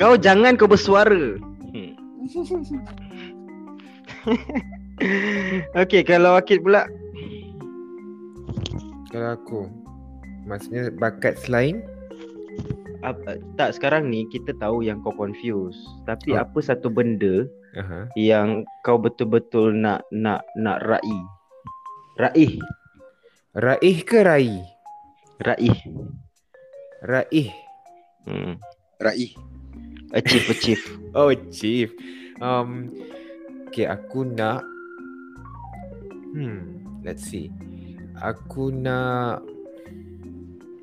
[0.00, 1.36] Kau jangan kau bersuara.
[1.76, 1.92] Hmm.
[5.82, 6.88] Okey, kalau Akid pula
[9.12, 9.60] Kalau aku
[10.48, 11.84] maksudnya bakat selain
[13.04, 13.18] ap,
[13.60, 15.76] tak sekarang ni kita tahu yang kau confuse.
[16.08, 16.40] Tapi Oh.
[16.40, 17.44] apa satu benda
[17.76, 18.08] Aha.
[18.16, 21.22] yang kau betul-betul nak nak nak raih?
[22.16, 22.60] Raih,
[23.56, 24.60] Raih ke Rai?
[25.40, 25.78] raih.
[27.04, 27.50] Raih.
[28.24, 28.56] Hmm.
[29.00, 29.32] Raih.
[30.12, 30.84] Achieve, achieve.
[31.18, 31.92] Oh chief.
[32.40, 32.88] Um
[33.68, 34.64] okay aku nak
[36.32, 37.52] Hmm, let's see.
[38.22, 39.42] Aku nak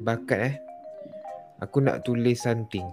[0.04, 0.56] bakat eh.
[1.64, 2.84] Aku nak tulis something.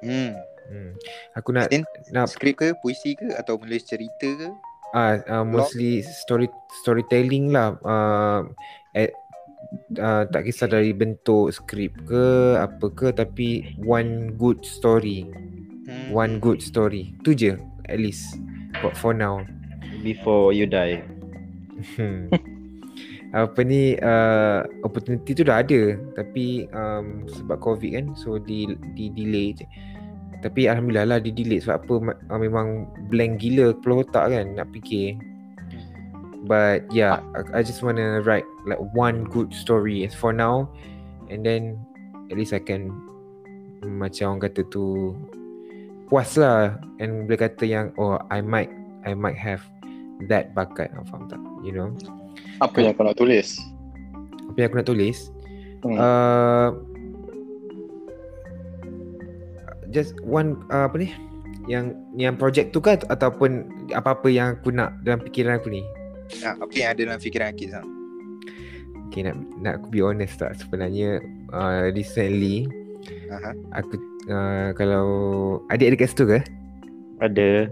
[0.00, 0.32] Hmm.
[0.64, 0.96] Hmm.
[1.36, 4.48] Aku nak Then nak skrip ke, puisi ke atau menulis cerita ke?
[4.94, 6.46] ah uh, mostly story
[6.80, 7.74] storytelling lah.
[7.82, 8.46] Uh,
[8.94, 9.10] at,
[9.98, 15.26] uh, tak kisah dari bentuk skrip ke apa ke tapi one good story.
[15.84, 16.14] Hmm.
[16.14, 17.12] One good story.
[17.26, 17.58] Tu je
[17.90, 18.38] at least
[18.80, 19.42] for, for now.
[20.00, 21.02] Before you die.
[23.34, 25.98] Apa ni uh, opportunity tu dah ada.
[26.14, 29.66] Tapi um, sebab covid kan so di di delay je.
[30.38, 31.58] Tapi alhamdulillah lah di delay.
[31.58, 31.94] Sebab apa?
[32.30, 35.18] Uh, memang blank gila kepala otak kan nak fikir.
[36.46, 37.24] But yeah,
[37.56, 40.70] I, just wanna write like one good story as for now.
[41.26, 41.80] And then
[42.30, 42.92] at least I can
[43.82, 45.16] macam orang kata tu
[46.06, 46.78] puas lah.
[47.02, 48.70] And boleh kata yang oh I might
[49.02, 49.64] I might have
[50.30, 50.94] that bakat.
[51.10, 51.40] Faham tak?
[51.66, 51.90] You know
[52.62, 53.58] Apa yang kau nak tulis?
[54.54, 55.18] apa yang aku nak tulis
[55.84, 56.00] Hmm.
[56.00, 56.72] uh,
[59.92, 61.12] just one uh, apa ni
[61.68, 65.84] yang yang projek tu kan ataupun apa-apa yang aku nak dalam fikiran aku ni.
[66.40, 67.84] Ah, apa yang ada dalam fikiran Akid Sam?
[69.12, 71.20] Okay nak nak aku be honest tak sebenarnya
[71.52, 72.64] uh, recently
[73.28, 73.52] Aha.
[73.76, 74.00] aku
[74.32, 75.04] uh, kalau
[75.68, 76.40] adik ada kat situ ke?
[77.20, 77.68] Ada.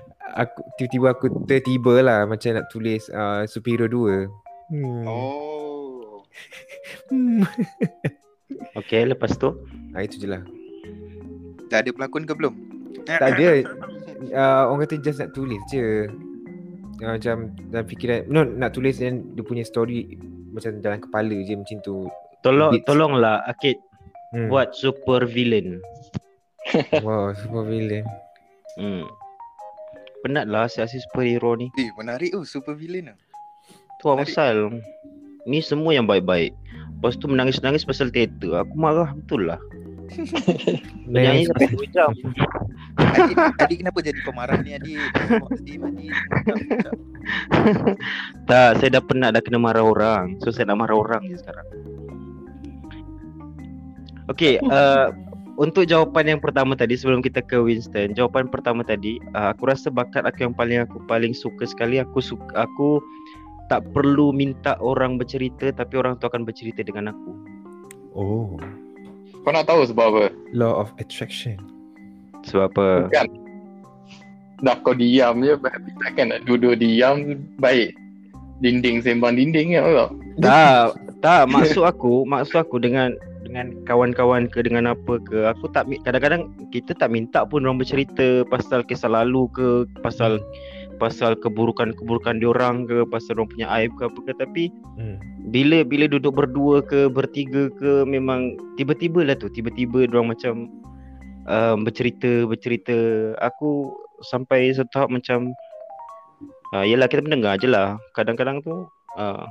[0.34, 4.26] aku tiba-tiba aku tertiba lah macam nak tulis uh, superhero 2.
[4.70, 5.04] Hmm.
[5.06, 6.22] Oh.
[7.10, 7.44] Hmm.
[8.74, 9.54] Okay, lepas tu.
[9.94, 10.42] Ah itu je lah.
[11.70, 12.54] Dah ada pelakon ke belum?
[13.06, 13.62] Tak ada.
[14.26, 16.10] Uh, orang kata just nak tulis je.
[17.00, 20.18] Uh, macam dalam fikiran no nak tulis dan dia punya story
[20.50, 22.10] macam dalam kepala je macam tu.
[22.42, 22.86] Tolong Bits.
[22.90, 23.78] tolonglah Akid
[24.30, 24.46] Hmm.
[24.46, 25.82] buat super villain.
[27.02, 28.06] Wow, super villain.
[28.78, 29.10] Hmm.
[30.20, 31.72] Penat lah siasat superhero ni.
[31.80, 33.18] Eh, menarik oh super villain ah.
[34.00, 34.80] Tu lah pasal.
[35.48, 36.52] Ni semua yang baik-baik.
[37.00, 38.60] Lepas tu menangis-nangis pasal teater.
[38.60, 39.60] Aku marah betul lah.
[41.12, 42.10] Menyanyi sampai 2 jam.
[42.98, 44.98] Adik, adik kenapa jadi pemarah ni adik?
[44.98, 46.10] Adik, adik.
[46.28, 46.94] Macam,
[48.50, 50.36] Tak, saya dah penat dah kena marah orang.
[50.42, 51.66] So saya nak marah orang je sekarang.
[54.30, 55.10] Okay, uh,
[55.60, 59.92] untuk jawapan yang pertama tadi sebelum kita ke Winston, jawapan pertama tadi, uh, aku rasa
[59.92, 63.04] bakat aku yang paling aku paling suka sekali aku suka aku
[63.68, 67.30] tak perlu minta orang bercerita tapi orang tu akan bercerita dengan aku.
[68.16, 68.56] Oh,
[69.44, 70.24] Kau nak tahu sebab apa?
[70.52, 71.56] law of attraction.
[72.48, 72.88] Sebab apa?
[73.08, 73.28] Bukan.
[74.60, 77.96] Dah kau diam je, tapi takkan nak duduk diam baik.
[78.60, 80.12] Dinding sembang dinding ya tau.
[80.44, 83.16] Tak, tak maksud aku, maksud aku dengan
[83.50, 88.46] dengan kawan-kawan ke dengan apa ke, aku tak kadang-kadang kita tak minta pun orang bercerita
[88.46, 90.38] pasal kisah lalu ke, pasal
[91.02, 94.64] pasal keburukan-keburukan diorang ke, pasal orang punya aib ke apa ke tapi
[95.00, 95.16] Hmm.
[95.48, 100.68] bila bila duduk berdua ke bertiga ke memang tiba-tiba lah tu tiba-tiba diorang macam
[101.48, 103.88] um, bercerita bercerita aku
[104.28, 105.56] sampai satu tahap macam
[106.76, 108.84] uh, yelah kita mendengar je lah kadang-kadang tu
[109.16, 109.48] uh,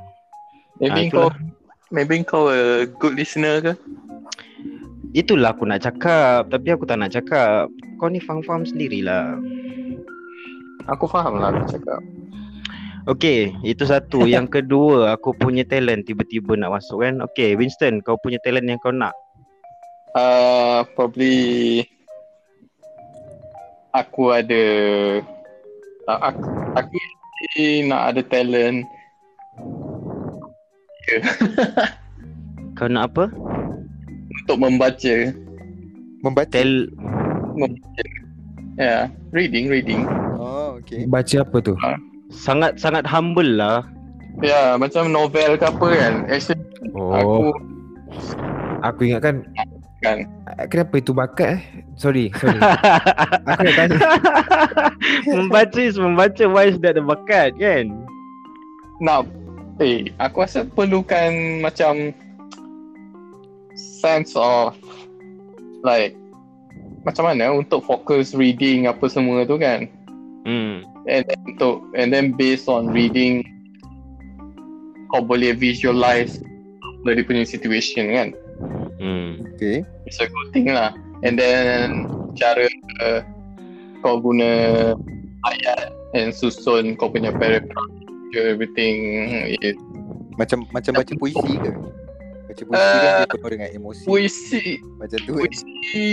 [0.79, 1.29] Maybe Ah, kau.
[1.89, 3.73] Maybe kau a good listener ke?
[5.09, 7.65] itulah aku nak cakap tapi aku tak nak cakap
[7.97, 9.41] kau ni faham-faham sendirilah
[10.89, 12.01] Aku faham lah aku cakap.
[13.05, 14.25] Okay, itu satu.
[14.35, 17.21] Yang kedua, aku punya talent tiba-tiba nak masuk kan.
[17.31, 19.13] Okay, Winston, kau punya talent yang kau nak.
[20.17, 21.85] Uh, probably
[23.93, 24.63] aku ada
[26.09, 26.41] uh, aku,
[26.73, 26.97] aku
[27.85, 28.89] nak ada talent
[32.77, 33.33] Kau nak apa?
[34.49, 35.15] untuk membaca.
[36.25, 36.49] Membaca.
[36.49, 36.89] Tel
[37.53, 38.03] membaca.
[38.79, 40.09] Ya, yeah, reading, reading.
[40.41, 41.05] Oh, okay.
[41.05, 41.77] Baca apa tu?
[42.33, 43.85] sangat sangat humble lah.
[44.41, 46.13] Ya, yeah, macam novel ke apa kan.
[46.29, 46.57] Actually
[46.89, 47.53] aku Oh,
[48.81, 49.45] aku ingatkan
[49.99, 50.25] kan
[50.71, 51.61] kenapa itu bakat eh?
[51.99, 52.57] Sorry, sorry.
[53.51, 53.97] aku nak tanya.
[55.29, 56.43] membaca is membaca.
[56.49, 57.91] Why is that a bakat kan?
[58.99, 59.23] nak
[59.79, 62.11] eh aku rasa perlukan macam
[63.75, 64.75] sense of
[65.83, 66.15] like
[67.07, 69.87] macam mana untuk fokus reading apa semua tu kan
[70.47, 70.87] Hmm.
[71.03, 73.43] and then untuk and then based on reading
[75.11, 76.39] kau boleh visualize
[77.03, 78.29] dari punya situation kan
[78.99, 79.39] Hmm.
[79.55, 79.83] Okay.
[80.07, 80.91] it's a good thing lah
[81.23, 82.67] and then cara
[83.03, 83.19] uh,
[84.03, 84.91] kau guna
[85.47, 87.98] ayat and susun kau punya paragraph
[88.37, 88.95] everything
[89.57, 89.73] is
[90.37, 91.71] Macam macam baca puisi ke?
[92.47, 94.03] Baca puisi Uh, kan dia penuh dengan emosi.
[94.05, 94.65] puisi
[94.97, 95.39] Macam tu kan?
[95.41, 96.09] puisi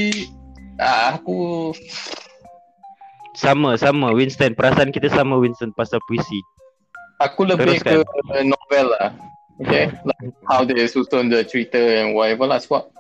[0.79, 1.73] ah, aku
[3.37, 4.17] Sama, sama.
[4.17, 6.41] Winston, perasaan kita sama Winston pasal puisi.
[7.17, 8.05] aku lebih Teruskan.
[8.05, 9.09] ke novel lah
[9.57, 12.93] okay like how they susun the cerita and whatever lah sebab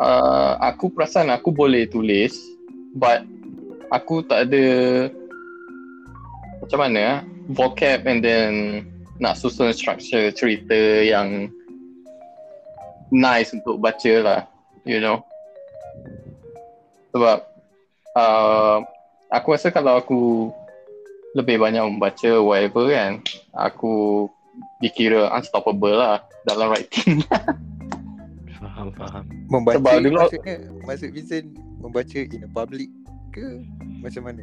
[0.00, 2.32] uh, aku perasan aku boleh tulis
[2.96, 3.20] but
[3.92, 4.64] aku tak ada
[6.64, 7.18] macam mana ah,
[7.50, 8.52] vocab and then
[9.18, 11.50] nak susun structure cerita yang
[13.10, 14.40] nice untuk baca lah
[14.86, 15.20] you know
[17.12, 17.44] sebab
[18.16, 18.80] uh,
[19.28, 20.48] aku rasa kalau aku
[21.32, 23.20] lebih banyak membaca whatever kan
[23.52, 24.26] aku
[24.80, 27.20] dikira unstoppable lah dalam writing
[28.62, 29.24] Faham, faham.
[29.50, 31.46] Membaca Sebab dulu- maksudnya maksud Vincent
[31.82, 32.88] membaca in a public
[33.34, 33.42] ke
[33.98, 34.42] macam mana?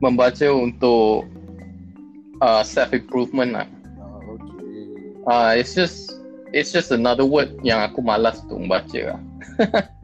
[0.00, 1.28] membaca untuk
[2.40, 3.66] uh, self improvement lah.
[4.00, 5.24] Oh, okay.
[5.28, 6.20] uh, it's just
[6.52, 9.20] it's just another word yang aku malas untuk membaca lah.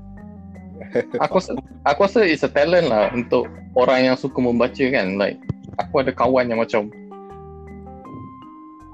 [1.20, 1.52] Aku rasa,
[1.84, 5.20] aku rasa it's a talent lah untuk orang yang suka membaca kan.
[5.20, 5.36] Like
[5.76, 6.88] aku ada kawan yang macam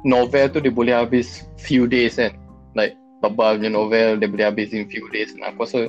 [0.03, 2.35] novel tu dia boleh habis few days kan.
[2.75, 5.31] Like tebal punya novel dia boleh habis in few days.
[5.31, 5.81] Dan aku rasa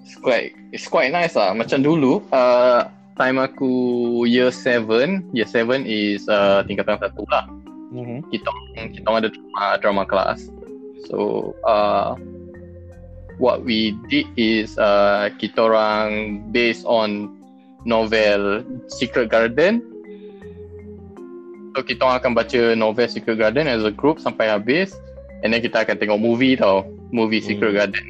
[0.00, 1.52] it's quite it's quite nice lah.
[1.52, 2.88] Macam dulu uh,
[3.18, 7.44] time aku year 7, year 7 is uh, tingkatan satu lah.
[7.90, 8.24] Mhm.
[8.30, 8.50] Kita
[8.94, 10.48] kita ada drama, drama class.
[11.10, 12.14] So uh,
[13.42, 16.06] what we did is uh, kita orang
[16.54, 17.34] based on
[17.82, 19.82] novel Secret Garden.
[21.74, 24.94] So kita orang akan baca novel Secret Garden as a group sampai habis
[25.42, 27.78] and then kita akan tengok movie tau, movie Secret Hmm.
[27.82, 28.06] Garden.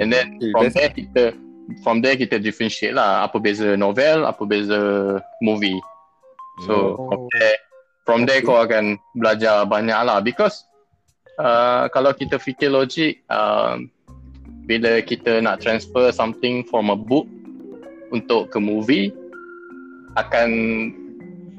[0.00, 1.36] And then from there kita
[1.82, 4.80] from there kita differentiate lah apa beza novel, apa beza
[5.40, 5.78] movie.
[6.66, 7.08] So Oh.
[7.08, 7.56] from there
[8.04, 8.46] from there Okay.
[8.46, 8.84] kau akan
[9.16, 10.62] belajar banyak lah because
[11.40, 13.88] uh, kalau kita fikir logik um,
[14.64, 17.24] bila kita nak transfer something from a book
[18.12, 19.10] untuk ke movie
[20.14, 20.48] akan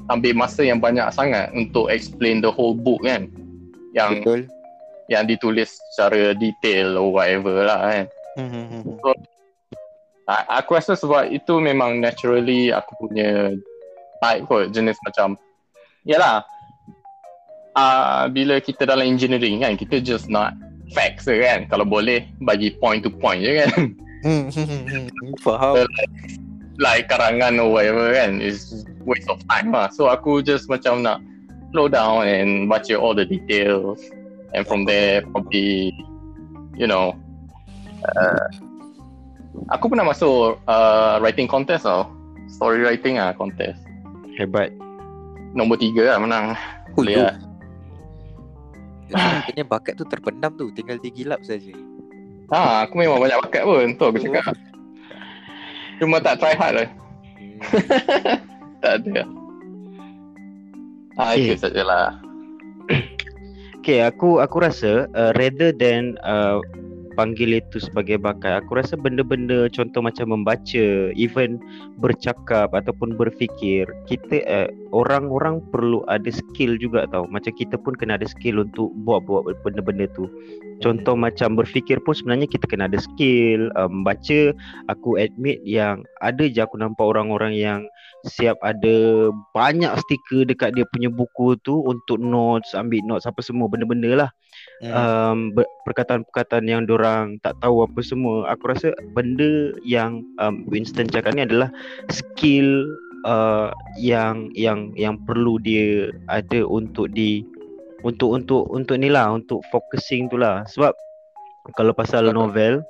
[0.07, 3.25] ambil masa yang banyak sangat untuk explain the whole book kan
[3.97, 4.45] yang Betul.
[5.09, 9.15] yang ditulis secara detail or whatever lah kan Hmm, A-
[10.29, 13.53] aku rasa sebab itu memang naturally aku punya
[14.23, 15.37] type kot jenis macam
[16.05, 16.41] yalah
[17.77, 20.57] uh, bila kita dalam engineering kan kita just nak
[20.93, 21.65] facts je kan.
[21.65, 23.71] Kalau boleh bagi point to point je kan.
[25.45, 25.85] Faham.
[26.75, 29.87] like karangan or whatever kan is waste of time lah.
[29.93, 31.23] So aku just macam nak
[31.71, 34.01] slow down and baca all the details.
[34.51, 35.95] And from there probably
[36.75, 37.15] you know
[38.03, 38.47] uh,
[39.69, 42.09] aku pernah masuk uh, writing contest tau.
[42.49, 43.81] Story writing ah contest.
[44.35, 44.71] Hebat.
[45.55, 46.45] nombor tiga lah menang.
[46.99, 47.35] Boleh lah.
[49.07, 51.71] Sebenarnya bakat tu terpendam tu, tinggal digilap saja.
[52.51, 53.95] ha, aku memang banyak bakat pun.
[53.95, 54.51] Tu aku cakap.
[56.03, 56.89] Cuma tak try hard lah.
[58.85, 59.25] Tak ada.
[61.17, 62.21] Ah itu sajalah.
[63.81, 66.61] Okay, aku aku rasa uh, rather than uh,
[67.15, 71.57] panggil itu sebagai bakat, aku rasa benda-benda contoh macam membaca, even
[71.97, 77.25] bercakap ataupun berfikir, kita uh, orang-orang perlu ada skill juga tau.
[77.31, 80.27] Macam kita pun kena ada skill untuk buat-buat benda-benda tu.
[80.83, 83.71] Contoh macam berfikir pun sebenarnya kita kena ada skill.
[83.79, 84.51] Uh, membaca,
[84.91, 87.87] aku admit yang ada je aku nampak orang-orang yang
[88.25, 93.69] siap ada banyak stiker dekat dia punya buku tu untuk notes, ambil notes apa semua
[93.69, 94.29] benda-benda lah.
[94.81, 94.91] Hmm.
[94.91, 98.49] Um, ber- perkataan-perkataan yang orang tak tahu apa semua.
[98.51, 101.69] Aku rasa benda yang um, Winston cakap ni adalah
[102.09, 102.83] skill
[103.25, 107.45] uh, yang yang yang perlu dia ada untuk di
[108.05, 110.93] untuk untuk untuk ni lah untuk focusing tu lah sebab
[111.73, 112.85] kalau pasal novel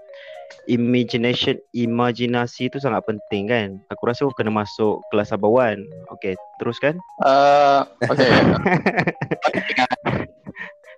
[0.66, 5.78] imagination imajinasi tu sangat penting kan aku rasa kau kena masuk kelas abawan
[6.12, 8.26] okey teruskan uh, okay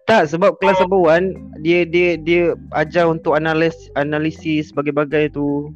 [0.08, 5.68] tak sebab kelas abawan dia dia dia ajar untuk analis analisis bagai-bagai tu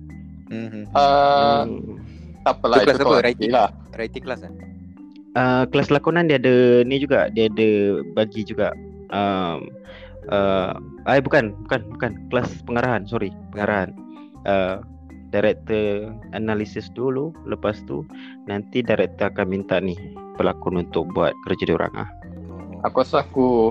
[0.47, 0.83] Hmm.
[0.91, 1.95] uh, Hmm.
[2.43, 3.23] tak apalah Tu kelas apa?
[3.23, 3.51] Writing?
[3.55, 4.51] lah Writing class kan?
[5.31, 8.75] uh, kelas lakonan dia ada ni juga dia ada bagi juga
[9.15, 9.63] um,
[10.31, 10.73] uh,
[11.05, 12.11] eh bukan bukan bukan.
[12.31, 13.29] Kelas pengarahan sorry.
[13.53, 13.93] Pengarahan.
[14.47, 14.81] Uh,
[15.31, 17.31] director analisis dulu.
[17.47, 18.03] Lepas tu
[18.47, 19.95] nanti director akan minta ni
[20.35, 22.09] pelakon untuk buat kerja dia orang ah.
[22.51, 22.81] Oh.
[22.87, 23.69] aku rasa aku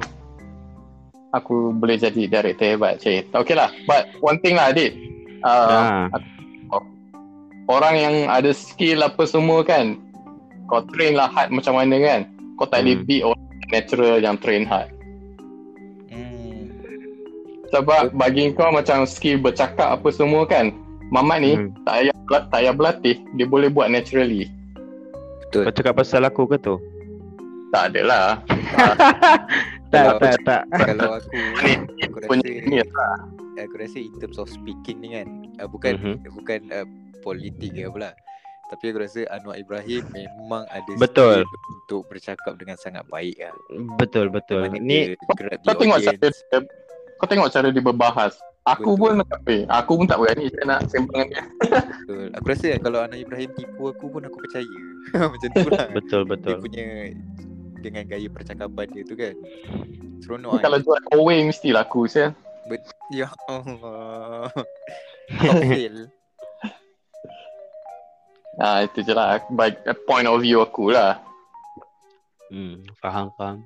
[1.35, 3.33] aku boleh jadi director hebat cik.
[3.35, 3.69] Okay lah.
[3.85, 4.97] But one thing lah adik
[5.45, 6.83] uh, ah.
[7.69, 10.01] orang yang ada skill apa semua kan
[10.71, 12.21] kau train lah hard macam mana kan?
[12.55, 13.07] Kau tak boleh Hmm.
[13.09, 14.89] beat orang natural yang train hard.
[17.71, 20.71] Sebab bagi kau macam skill bercakap apa semua kan
[21.11, 21.75] Mamat ni Hmm.
[21.83, 24.47] tak payah tak payah berlatih dia boleh buat naturally
[25.43, 25.67] Betul.
[25.67, 26.79] kau cakap pasal aku ke tu
[27.71, 28.39] tak adalah
[28.71, 28.95] tak
[29.91, 31.39] Kalau- tak tak Kalau aku
[31.99, 33.19] aku punya rasa ni lah
[33.61, 35.27] aku rasa in terms of speaking ni kan
[35.59, 36.15] uh, bukan Mhm.
[36.33, 36.87] bukan uh,
[37.21, 38.15] politik ke pula
[38.71, 41.43] tapi aku rasa Anwar Ibrahim memang ada Betul.
[41.43, 43.51] skill untuk bercakap dengan sangat baik lah.
[43.99, 45.19] betul betul ni
[45.61, 46.31] kau tengok cara dia,
[47.21, 49.01] kau tengok cara dia berbahas aku Betul.
[49.01, 51.45] pun macam eh, aku pun tak berani saya nak sembang dengan dia
[52.01, 52.27] Betul.
[52.33, 54.79] Aku rasa kalau Anwar Ibrahim tipu aku pun aku percaya.
[55.33, 55.89] Macam tu lah.
[55.93, 56.87] betul Dia betul punya
[57.81, 59.35] dengan gaya percakapan dia tu kan.
[60.21, 60.85] Seronok Ni kalau kan.
[60.85, 62.33] jual Kowe mesti laku saya
[63.13, 64.51] Ya Allah.
[68.61, 71.17] Ah itu je lah baik point of view aku lah
[72.53, 73.65] hmm faham faham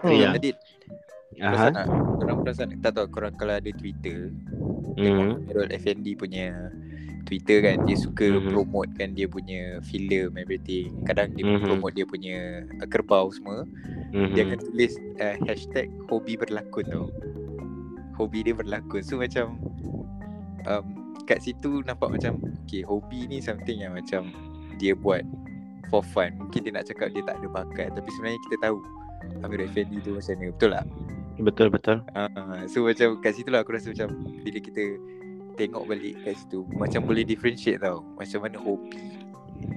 [0.00, 0.16] Hmm.
[0.16, 0.32] Ya.
[0.32, 0.56] Adit,
[1.38, 1.86] aha perasan tak?
[2.18, 2.90] Korang perasan tak?
[2.92, 4.34] Tahu korang kalau ada Twitter
[4.98, 6.74] hmm Tengok Effendi punya
[7.22, 8.50] Twitter kan Dia suka Mhm.
[8.50, 11.62] promote kan dia punya film everything Kadang dia Mhm.
[11.62, 13.62] promote dia punya uh, kerbau semua
[14.10, 14.34] mhm.
[14.34, 17.06] Dia akan tulis uh, hashtag hobi berlakon tau
[18.18, 19.62] Hobi dia berlakon So macam
[20.66, 20.84] um,
[21.24, 24.34] kat situ nampak macam okay hobi ni something yang macam
[24.82, 25.22] dia buat
[25.92, 26.32] for fun.
[26.38, 28.78] Mungkin dia nak cakap dia tak ada bakat tapi sebenarnya kita tahu
[29.44, 30.50] Amir Effendi tu macam mana.
[30.50, 30.86] Betul tak?
[31.40, 32.04] Betul betul.
[32.12, 34.12] Uh, so macam kat situ lah aku rasa macam
[34.44, 34.82] bila kita
[35.56, 38.96] tengok balik kat situ macam boleh differentiate tau macam mana hobi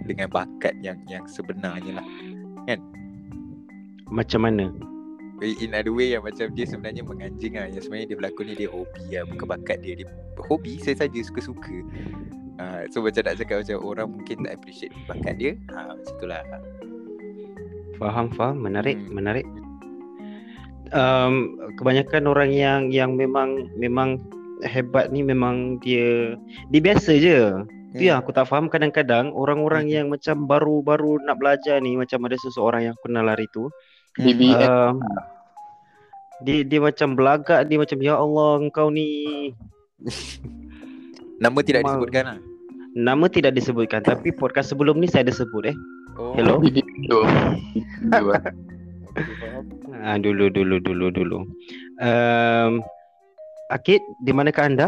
[0.07, 2.07] dengan bakat yang yang sebenarnya lah.
[4.14, 4.70] Macam mana?
[5.41, 8.70] In other way yang macam dia sebenarnya menganjing lah Yang sebenarnya dia berlakon ni dia
[8.70, 10.07] hobi lah Bukan bakat dia Dia
[10.45, 11.74] hobi saya saja suka-suka
[12.61, 16.26] uh, So macam nak cakap macam orang mungkin tak appreciate bakat dia uh, Macam tu
[16.30, 16.45] lah
[17.97, 19.09] Faham faham menarik Hmm.
[19.18, 19.45] menarik.
[20.94, 21.34] Um,
[21.76, 24.22] kebanyakan orang yang yang memang memang
[24.62, 26.38] hebat ni memang dia
[26.70, 27.39] dia biasa je.
[27.94, 29.94] Tu yang aku tak faham kadang-kadang orang-orang Hmm.
[29.94, 33.70] yang macam baru-baru nak belajar ni macam ada seseorang yang aku kenal hari tu.
[34.16, 35.02] BBM Um,
[36.41, 39.10] dia dia macam belagak dia macam ya Allah engkau ni
[41.38, 42.38] Nama tidak Memang- disebutkan lah
[42.94, 45.78] nama tidak disebutkan tapi podcast sebelum ni saya ada sebut eh.
[46.14, 46.62] oh, Hello.
[46.62, 48.54] Faham.
[50.03, 51.39] Ah dulu dulu dulu dulu.
[52.01, 52.82] Um,
[53.70, 54.88] Akid di manakah anda?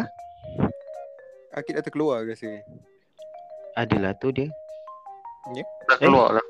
[1.55, 2.61] Akid dah terkeluar rasa
[3.79, 4.49] Adalah tu dia.
[5.85, 6.45] Dah keluar lah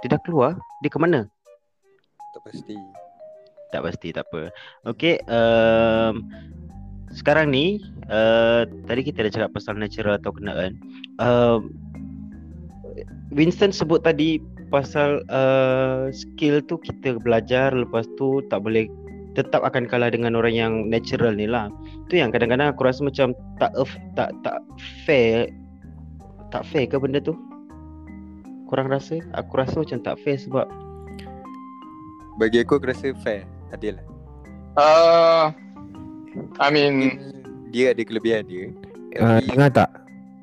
[0.00, 0.52] Dia dah keluar.
[0.80, 1.26] Dia ke mana?
[2.36, 2.76] Tak pasti
[3.74, 4.54] Tak pasti, tak apa.
[4.86, 6.30] Okey, um,
[7.10, 10.72] sekarang ni uh, tadi kita dah cakap pasal natural atau kena kan.
[11.18, 11.74] Um,
[13.34, 14.38] Winston sebut tadi
[14.76, 18.84] pasal uh, skill tu kita belajar lepas tu tak boleh
[19.32, 21.72] tetap akan kalah dengan orang yang natural ni lah.
[22.12, 23.72] Tu yang kadang-kadang aku rasa macam tak
[24.12, 24.60] tak tak
[25.08, 25.48] fair
[26.52, 27.32] tak fair ke benda tu?
[28.66, 29.22] Korang rasa?
[29.38, 30.66] Aku rasa macam tak fair sebab
[32.36, 34.06] Bagi aku aku rasa fair Adil lah
[34.76, 35.44] uh,
[36.60, 37.18] I mean
[37.70, 38.70] dia ada kelebihan dia
[39.16, 39.90] Uh, dengar tak?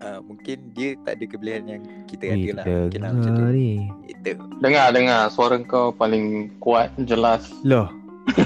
[0.04, 3.52] Uh, Mungkin dia tak ada kelebihan yang kita ada lah Mungkin lah macam tu dengar
[3.56, 3.72] ni.
[4.12, 4.30] Itu
[4.60, 7.88] Dengar dengar Suara kau paling kuat Jelas Loh.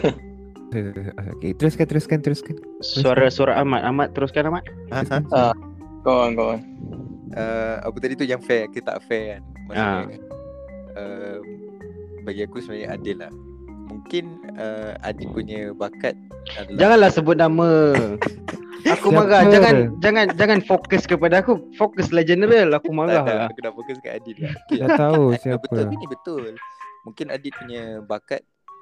[1.37, 2.55] okay, teruskan, teruskan, teruskan.
[2.83, 3.81] suara-suara Ahmad.
[3.81, 4.63] Ahmad teruskan Ahmad.
[6.05, 6.59] Go on go on
[7.33, 10.03] uh, Apa tadi tu yang fair ke tak fair kan Maksudnya Ah.
[10.95, 11.37] uh,
[12.23, 13.31] Bagi aku sebenarnya adil lah
[13.87, 14.25] Mungkin
[14.59, 16.13] uh, Adil punya bakat
[16.59, 17.69] adalah Janganlah sebut nama.
[18.86, 19.17] Aku Siapa?
[19.25, 19.41] marah.
[19.49, 21.57] Jangan jangan jangan fokus kepada aku.
[21.75, 22.69] Fokuslah general.
[22.78, 23.47] Aku marah tak, lah.
[23.49, 24.78] Aku dah fokus kat Adil lah okay.
[24.80, 25.63] Dah tahu Ah, siapa.
[25.65, 26.51] Betul ni betul
[27.03, 28.41] Mungkin Adil punya bakat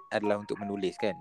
[0.10, 1.14] Adalah untuk menulis kan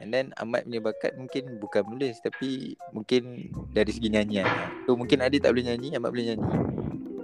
[0.00, 4.48] And then Ahmad punya bakat mungkin bukan menulis Tapi mungkin dari segi nyanyian.
[4.86, 6.46] So mungkin Adil tak boleh nyanyi Ahmad boleh nyanyi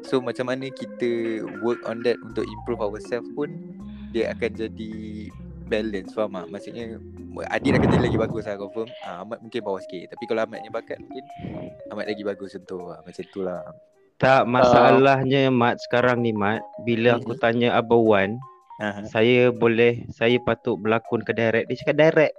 [0.05, 3.49] So macam mana kita work on that Untuk improve ourselves pun
[4.13, 4.95] Dia akan jadi
[5.67, 6.47] balance Faham tak?
[6.49, 6.85] Maksudnya
[7.51, 10.63] Adil akan jadi lagi bagus lah confirm ah, Ahmad mungkin bawah sikit Tapi kalau Ahmad
[10.63, 11.25] punya bakat mungkin
[11.91, 13.63] Ahmad lagi bagus contoh lah Macam tu lah
[14.17, 16.65] Tak masalahnya Mat sekarang ni Mat.
[16.83, 18.31] Bila aku tanya Abang Wan,
[18.81, 19.05] Aha.
[19.05, 21.69] saya boleh saya patut berlakon ke direct.
[21.69, 22.35] Dia cakap direct.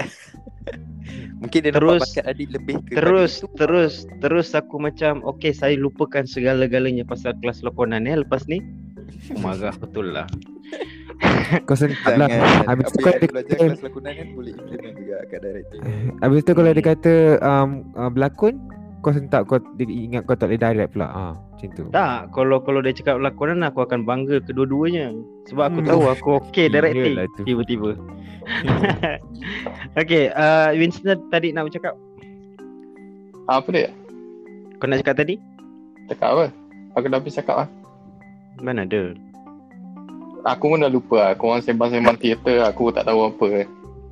[1.44, 3.52] Mungkin dia Terus- nampak bakat Adil lebih ke Terus itu.
[3.52, 8.64] terus terus aku macam okey saya lupakan segala-galanya pasal kelas lakonan eh lepas ni.
[9.44, 10.24] Marah betul lah.
[11.68, 12.28] Kau sentak lah.
[12.64, 15.80] Habis tu kau ada ada belajar kata, kelas lakonan kan Boleh implement juga kat directing
[16.22, 18.54] habis tu kalau dia kata um, uh, berlakon,
[19.00, 21.06] kau sentak kau dia ingat kau tak boleh direct pula.
[21.06, 21.82] Ah, macam tu.
[21.90, 25.12] Tak, kalau kalau dia cakap lakonan aku akan bangga kedua-duanya.
[25.46, 25.88] Sebab aku Hmm.
[25.88, 27.90] tahu aku okey Gila directing lah tiba-tiba.
[29.96, 31.94] okey, uh, Winston tadi nak bercakap.
[33.44, 33.90] Apa dia
[34.78, 35.34] Kau nak cakap tadi?
[36.06, 36.44] Cakap apa
[36.94, 37.68] Aku dah habis cakap lah
[38.62, 39.10] Mana ada?
[40.44, 43.68] Aku pun dah lupa lah Korang sembang-sembang teater Aku tak tahu apa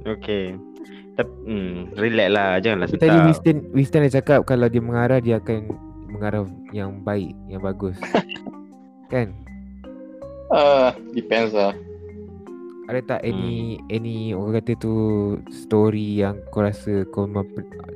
[0.06, 0.56] Okey.
[1.18, 3.18] Tapi hmm, relax lah, janganlah Tapi tadi.
[3.26, 5.66] Winston, Winston dah cakap kalau dia mengarah dia akan
[6.08, 7.98] mengarah yang baik, yang bagus.
[9.12, 9.34] kan?
[10.54, 11.74] uh, Depends lah
[12.86, 14.94] Ada tak any any orang kata tu
[15.50, 17.44] story yang kau rasa kau memang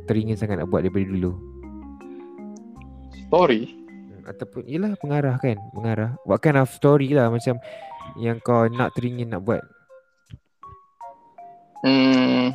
[0.04, 1.32] teringin sangat nak buat daripada dulu?
[3.30, 3.78] Story
[4.12, 6.20] Hmm, Ataupun yelah pengarah kan, mengarah.
[6.28, 7.56] What kind of story lah macam
[8.18, 9.62] yang kau nak teringin nak buat.
[11.82, 12.54] Hmm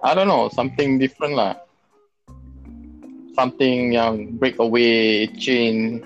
[0.00, 1.60] I don't know Something different lah
[3.36, 6.00] Something yang break away Chain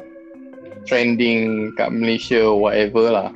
[0.91, 3.31] Trending kat Malaysia Whatever lah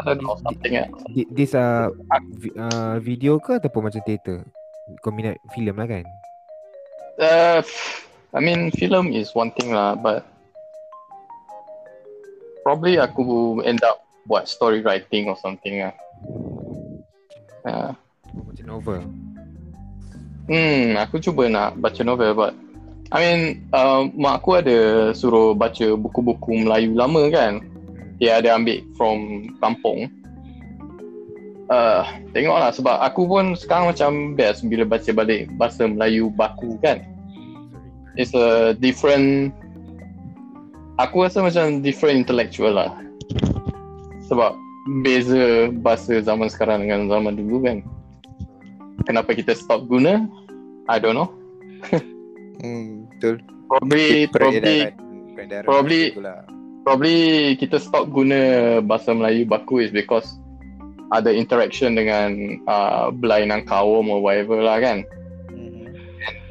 [0.08, 1.92] don't know Something else Thi- This uh,
[2.56, 4.40] uh, video ke ataupun macam teater?
[5.04, 6.04] Kau minat filem lah kan?
[7.20, 7.60] Uh,
[8.32, 10.24] I mean, film is one thing lah, but
[12.62, 15.94] probably aku end up buat story writing or something lah.
[17.64, 17.92] Uh,
[18.30, 19.02] Macam novel.
[20.50, 22.52] Hmm, aku cuba nak baca novel but
[23.10, 27.58] I mean, uh, mak aku ada suruh baca buku-buku Melayu lama kan.
[28.22, 30.06] Dia ada ambil from kampung.
[31.70, 32.02] Uh,
[32.34, 37.02] tengoklah sebab aku pun sekarang macam best bila baca balik bahasa Melayu baku kan.
[38.14, 39.54] It's a different
[41.00, 42.92] Aku rasa macam different intellectual lah.
[44.28, 44.52] Sebab
[45.00, 47.80] beza bahasa zaman sekarang dengan zaman dulu kan.
[49.08, 50.28] Kenapa kita stop guna?
[50.86, 51.30] I don't know.
[52.60, 53.40] Hmm, betul.
[53.72, 56.34] Probably probably Peredaran- peredaran probably bahasa pula.
[56.84, 57.16] probably
[57.56, 58.40] kita stop guna
[58.84, 60.28] bahasa Melayu baku is because
[61.08, 62.36] ada interaction dengan
[62.68, 65.08] uh, berlainan kaum or whatever lah kan.
[65.48, 65.88] Mhm.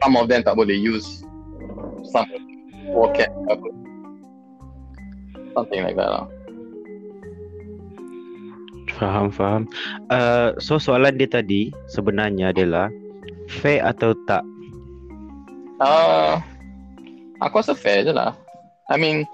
[0.01, 1.21] Some of them tak boleh use
[2.09, 2.25] some
[2.89, 3.67] vocab apa.
[5.59, 6.25] Something like that lah.
[8.95, 9.67] Faham, faham.
[10.07, 12.87] Uh, so soalan dia tadi sebenarnya adalah
[13.59, 14.39] fair atau tak?
[15.83, 16.39] Uh,
[17.43, 18.31] aku rasa fair je lah.
[18.87, 19.27] I mean,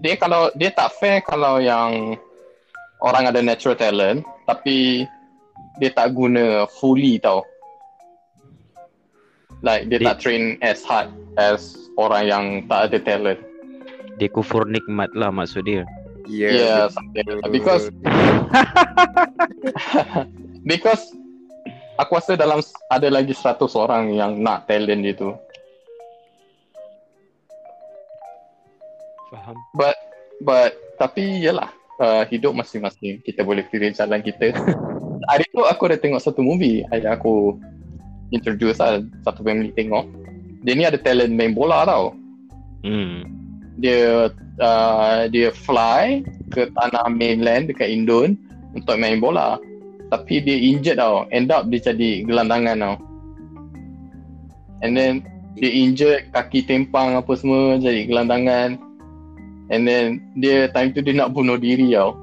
[0.00, 2.16] dia kalau dia tak fair kalau yang
[3.04, 5.04] orang ada natural talent tapi
[5.76, 7.44] dia tak guna fully tau.
[9.60, 13.40] Like dia Dia- tak train as hard as orang yang tak ada talent.
[14.16, 15.84] Dia kufur nikmat lah maksud dia.
[16.26, 17.52] Ya, Yeah, something like that.
[17.54, 17.84] Because
[20.70, 21.02] because
[22.00, 22.58] aku rasa dalam
[22.90, 25.30] ada lagi 100 orang yang nak talent dia tu.
[29.30, 29.56] Faham.
[29.78, 29.96] But
[30.42, 34.50] but tapi yalah uh, hidup masing-masing kita boleh pilih jalan kita.
[35.30, 37.58] Hari tu aku ada tengok satu movie ayah aku
[38.30, 40.06] introduce lah satu family tengok.
[40.62, 42.14] Dia ni ada talent main bola tau.
[42.82, 43.35] Hmm.
[43.76, 48.36] Dia uh, dia fly ke tanah mainland dekat Indon
[48.72, 49.60] untuk main bola.
[50.12, 51.26] Tapi dia injured tau.
[51.34, 52.96] End up dia jadi gelandangan tau.
[54.84, 55.24] And then
[55.56, 58.78] dia injured kaki tempang apa semua jadi gelandangan.
[59.72, 62.14] And then dia time tu dia nak bunuh diri tau.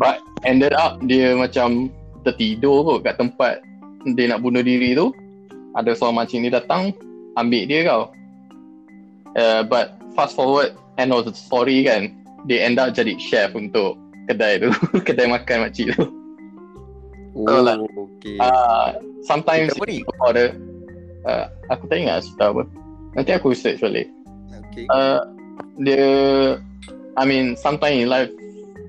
[0.00, 1.92] But ended up dia macam
[2.26, 3.62] tertidur kot kat tempat
[4.18, 5.14] dia nak bunuh diri tu.
[5.78, 6.90] Ada seorang makcik ni datang
[7.38, 8.02] ambil dia kau.
[9.32, 12.12] Uh, but fast forward end of the story kan.
[12.50, 13.96] Dia end up jadi chef untuk
[14.26, 14.70] kedai tu.
[15.06, 16.04] kedai makan makcik tu.
[17.32, 18.36] Oh, So, like, okay.
[18.36, 18.88] Uh,
[19.24, 20.04] sometimes ni?
[20.20, 20.52] ada
[21.24, 22.62] uh, aku tak ingat cerita apa.
[23.16, 24.08] Nanti aku search balik.
[24.72, 24.84] okay.
[24.88, 25.20] Uh,
[25.80, 26.06] dia
[27.16, 28.32] I mean sometimes in life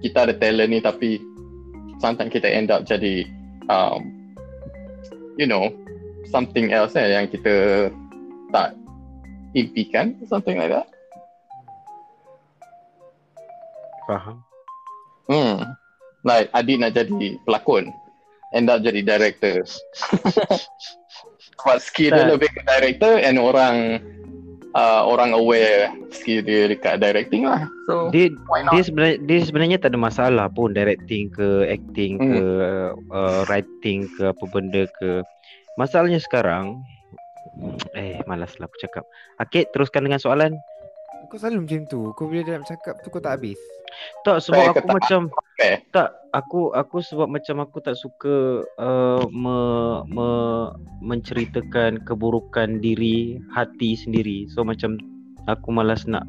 [0.04, 1.20] kita ada talent ni tapi
[2.00, 3.28] sometimes kita end up jadi
[3.72, 4.12] um,
[5.40, 5.72] you know
[6.28, 7.88] something else eh, yang kita
[8.52, 8.76] tak
[9.56, 10.88] impikan something like that
[14.14, 14.38] Faham.
[15.30, 15.58] hmm.
[16.22, 17.90] like adik nak jadi pelakon
[18.54, 19.66] end up jadi director
[21.64, 24.04] sebab skill dia lebih ke director and orang
[24.78, 28.76] uh, orang aware skill dia dekat directing lah so Dia why not?
[28.76, 32.46] dia sebenarnya dia sebenarnya tak ada masalah pun directing ke acting ke
[33.14, 35.24] uh, writing ke apa benda ke.
[35.74, 36.86] Masalahnya sekarang
[37.98, 39.06] eh malaslah aku cakap.
[39.42, 40.54] Akid teruskan dengan soalan.
[41.30, 42.02] Kau selalu macam tu.
[42.14, 43.58] Kau bila dalam cakap tu kau tak habis.
[44.24, 44.96] Tak sebab aku tak?
[44.96, 45.22] macam
[45.60, 45.76] Fair.
[45.92, 49.60] tak aku aku sebab macam aku tak suka uh, me,
[50.08, 50.28] me,
[51.04, 54.48] menceritakan keburukan diri hati sendiri.
[54.48, 54.96] So macam
[55.52, 56.24] aku malas nak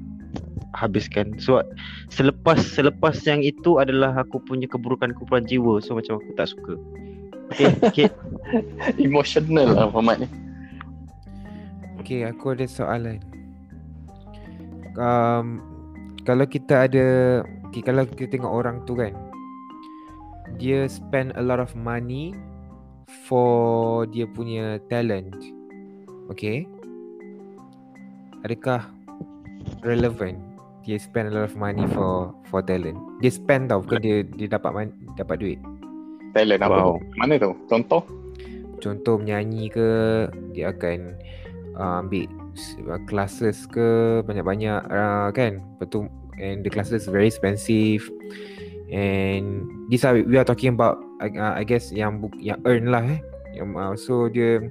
[0.75, 1.39] habiskan.
[1.39, 1.63] So
[2.11, 5.79] selepas selepas yang itu adalah aku punya keburukan-keburukan jiwa.
[5.79, 6.75] So macam aku tak suka.
[7.55, 8.09] Okay, okay.
[8.97, 10.29] emotional lah format ni
[12.05, 13.17] Okay, aku ada soalan.
[15.01, 15.65] Um,
[16.29, 17.07] kalau kita ada,
[17.75, 19.11] okay, kalau kita tengok orang tu kan,
[20.57, 22.31] dia spend a lot of money
[23.27, 25.35] for dia punya talent.
[26.31, 26.71] Okay.
[28.47, 28.87] Adakah
[29.83, 30.37] relevant
[30.85, 32.95] dia spend a lot of money for for talent?
[33.19, 35.61] Dia spend tau, bukan dia dia dapat man, dapat duit.
[36.35, 36.99] talent apa Wow.
[36.99, 37.15] tu?
[37.15, 38.03] mana tu contoh
[38.83, 39.89] Contoh menyanyi ke
[40.51, 41.15] dia akan
[41.79, 42.27] uh, ambil
[43.07, 46.11] classes ke banyak-banyak uh, kan betul
[46.41, 48.09] and the classes very expensive.
[48.93, 53.03] And this are, we are talking about uh, I guess yang book yang earn lah
[53.07, 53.21] eh.
[53.55, 54.67] Yang, uh, so dia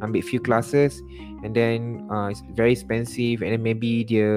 [0.00, 1.00] ambil few classes.
[1.44, 3.42] And then uh, it's very expensive.
[3.42, 4.30] And then maybe dia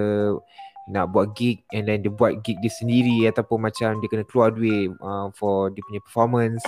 [0.89, 4.51] nak buat gig and then dia buat gig dia sendiri ataupun macam dia kena keluar
[4.51, 6.63] duit uh, for dia punya performance.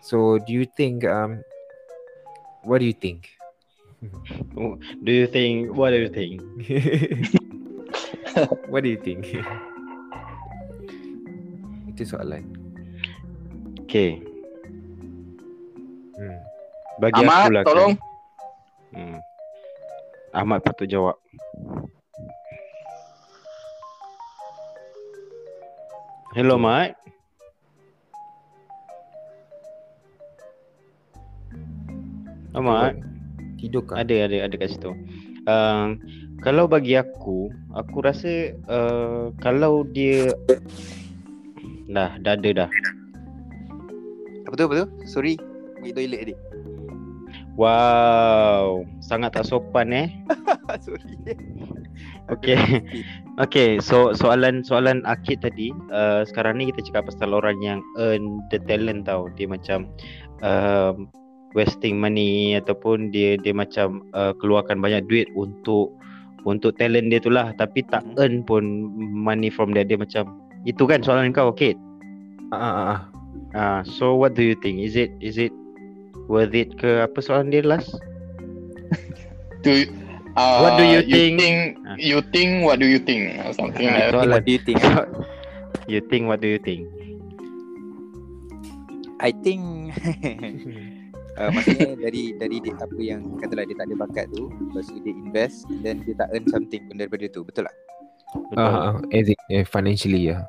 [0.00, 1.44] So do you think um
[2.64, 3.28] what do you think?
[5.04, 6.40] Do you think what do you think?
[8.72, 9.26] what do you think
[11.90, 12.46] itu soalan
[13.90, 14.22] Okay.
[16.14, 16.38] hmm.
[17.02, 18.94] Bagi Ahmad aku lah tolong kan.
[18.94, 19.18] Hmm.
[20.30, 21.18] Ahmad patut jawab.
[26.38, 26.94] Hello, Mat.
[32.54, 33.02] Ahmad.
[33.58, 34.06] Tidur kan?
[34.06, 34.94] Ada, ada, ada kat situ.
[35.50, 35.98] Uh,
[36.40, 40.32] kalau bagi aku, aku rasa uh, kalau dia
[41.92, 42.70] dah, dah ada dah.
[44.48, 44.86] Apa tu, apa tu?
[45.04, 45.36] Sorry.
[45.80, 46.34] Pergi toilet tadi.
[47.60, 50.08] Wow, sangat tak sopan eh.
[50.86, 51.36] Sorry.
[52.32, 52.56] Okay.
[53.36, 58.40] Okay, so soalan soalan Akid tadi, uh, sekarang ni kita cakap pasal orang yang earn
[58.48, 59.28] the talent tau.
[59.36, 59.90] Dia macam
[60.40, 61.10] um,
[61.52, 65.90] wasting money ataupun dia dia macam uh, keluarkan banyak duit untuk
[66.48, 68.64] untuk talent dia tu lah tapi tak earn pun
[69.12, 70.28] money from that dia macam
[70.64, 71.76] itu kan soalan kau Akid.
[72.50, 73.00] Ah, ah, ah.
[73.50, 74.78] Ah, so what do you think?
[74.82, 75.54] Is it is it
[76.30, 77.94] worth it ke apa soalan dia last?
[79.64, 79.70] Do
[80.38, 81.34] uh, What do you you think?
[81.40, 81.58] think?
[81.86, 81.96] Ah.
[81.98, 82.64] You think?
[82.66, 83.38] What do you think?
[83.44, 84.14] Or something like that.
[84.14, 84.34] soalan.
[84.38, 84.80] What do you think?
[85.90, 86.86] You think what do you think?
[89.18, 89.90] I think
[91.40, 95.00] uh, maksudnya dari dari dia, apa yang katalah dia tak ada bakat tu lepas tu
[95.00, 97.76] dia invest then dia tak earn something pun daripada tu betul tak?
[98.30, 98.62] Betul.
[98.62, 100.46] Ah, as in, eh, financially ya.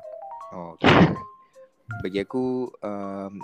[0.54, 1.18] Oh, okay.
[1.98, 3.42] Bagi aku um,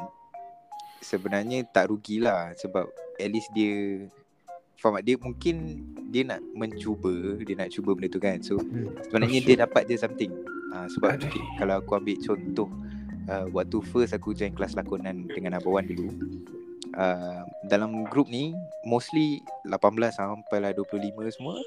[1.02, 2.86] sebenarnya tak rugilah sebab
[3.18, 4.06] at least dia
[4.78, 5.10] faham tak?
[5.10, 5.82] Dia mungkin
[6.14, 8.38] dia nak mencuba, dia nak cuba benda tu kan.
[8.38, 8.94] So Hmm.
[9.10, 10.30] sebenarnya Oh, dia dapat je something.
[10.70, 12.70] Uh, sebab okay, kalau aku ambil contoh
[13.26, 16.14] uh, waktu first aku join kelas lakonan dengan Abang Wan dulu.
[16.96, 21.60] Uh, dalam group ni mostly 18 sampai lah 25 semua.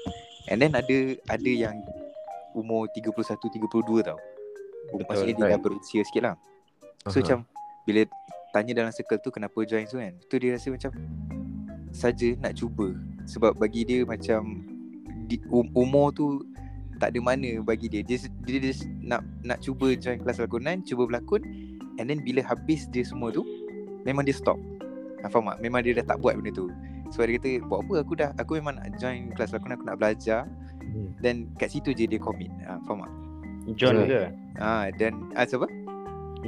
[0.50, 1.78] And then ada ada yang
[2.52, 4.18] umur 31 32 tau.
[4.90, 5.62] Betul, Maksudnya dia dah right.
[5.62, 6.36] berusia sikit lah.
[7.06, 7.22] So Aha.
[7.22, 7.38] macam
[7.86, 8.00] bila
[8.52, 10.12] tanya dalam circle tu kenapa join tu kan.
[10.28, 10.90] Tu dia rasa macam
[11.92, 12.96] saja nak cuba
[13.28, 14.64] sebab bagi dia macam
[15.28, 16.42] di, um, umur tu
[17.00, 18.02] tak ada mana bagi dia.
[18.04, 21.42] Dia dia, dia nak nak cuba join kelas lakonan, cuba berlakon
[21.98, 23.42] and then bila habis dia semua tu
[24.06, 24.58] memang dia stop.
[25.22, 25.58] Ha, faham tak?
[25.62, 26.66] Memang dia dah tak buat benda tu.
[27.14, 29.98] So dia kata buat apa aku dah aku memang nak join kelas lakonan aku nak
[30.00, 30.42] belajar
[30.82, 31.14] Hmm.
[31.24, 32.50] dan kat situ je dia commit.
[32.66, 33.12] Ha, faham tak?
[33.78, 34.10] John Right.
[34.10, 34.22] ke?
[34.58, 35.70] Ha, dan ah, siapa?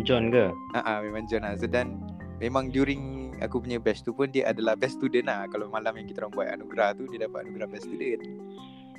[0.02, 0.50] John ke?
[0.74, 1.54] Ah, ah memang John lah.
[1.54, 2.02] So dan
[2.42, 5.46] memang during aku punya batch tu pun dia adalah best student lah.
[5.48, 8.20] Kalau malam yang kita orang buat anugerah tu dia dapat anugerah best student.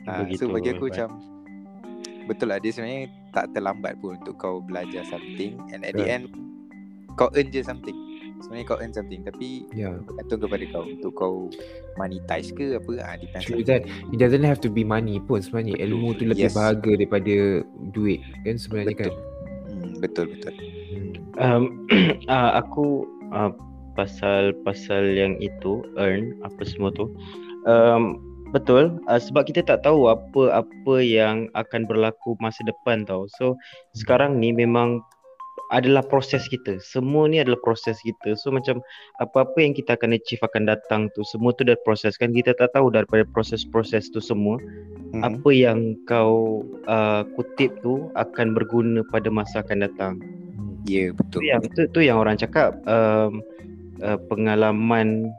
[0.08, 1.10] Ah, so Begitu, bagi aku macam
[2.26, 6.26] betul lah dia sebenarnya tak terlambat pun untuk kau belajar something and at the Right.
[6.26, 6.32] end
[7.20, 7.96] kau earn je something.
[8.44, 10.00] Sebenarnya kau earn something tapi Yeah.
[10.04, 11.36] bergantung kepada kau untuk kau
[11.96, 13.48] monetize ke apa ah depends.
[13.48, 13.88] True that.
[14.12, 15.80] It doesn't have to be money pun sebenarnya.
[15.88, 16.56] Ilmu tu lebih Yes.
[16.56, 17.36] berharga daripada
[17.96, 19.12] duit kan sebenarnya kan.
[19.72, 20.54] Hmm, betul betul.
[20.92, 21.14] Hmm.
[21.40, 21.64] Um,
[22.32, 23.52] uh, aku uh,
[23.96, 27.08] pasal pasal yang itu earn apa semua tu.
[27.66, 28.20] Um,
[28.54, 33.28] betul uh, sebab kita tak tahu apa apa yang akan berlaku masa depan tau.
[33.40, 33.56] So
[33.96, 35.02] sekarang ni memang
[35.74, 36.78] adalah proses kita.
[36.78, 38.38] Semua ni adalah proses kita.
[38.38, 38.82] So macam
[39.18, 42.74] apa-apa yang kita akan achieve akan datang tu semua tu dah proses kan kita tak
[42.74, 44.62] tahu daripada proses-proses tu semua
[45.16, 45.24] Hmm.
[45.24, 46.60] apa yang kau
[46.92, 50.14] uh, kutip tu akan berguna pada masa akan datang.
[50.84, 51.40] Ya yeah, betul.
[51.40, 53.40] Tu yang tu, tu yang orang cakap um,
[54.04, 55.32] uh, pengalaman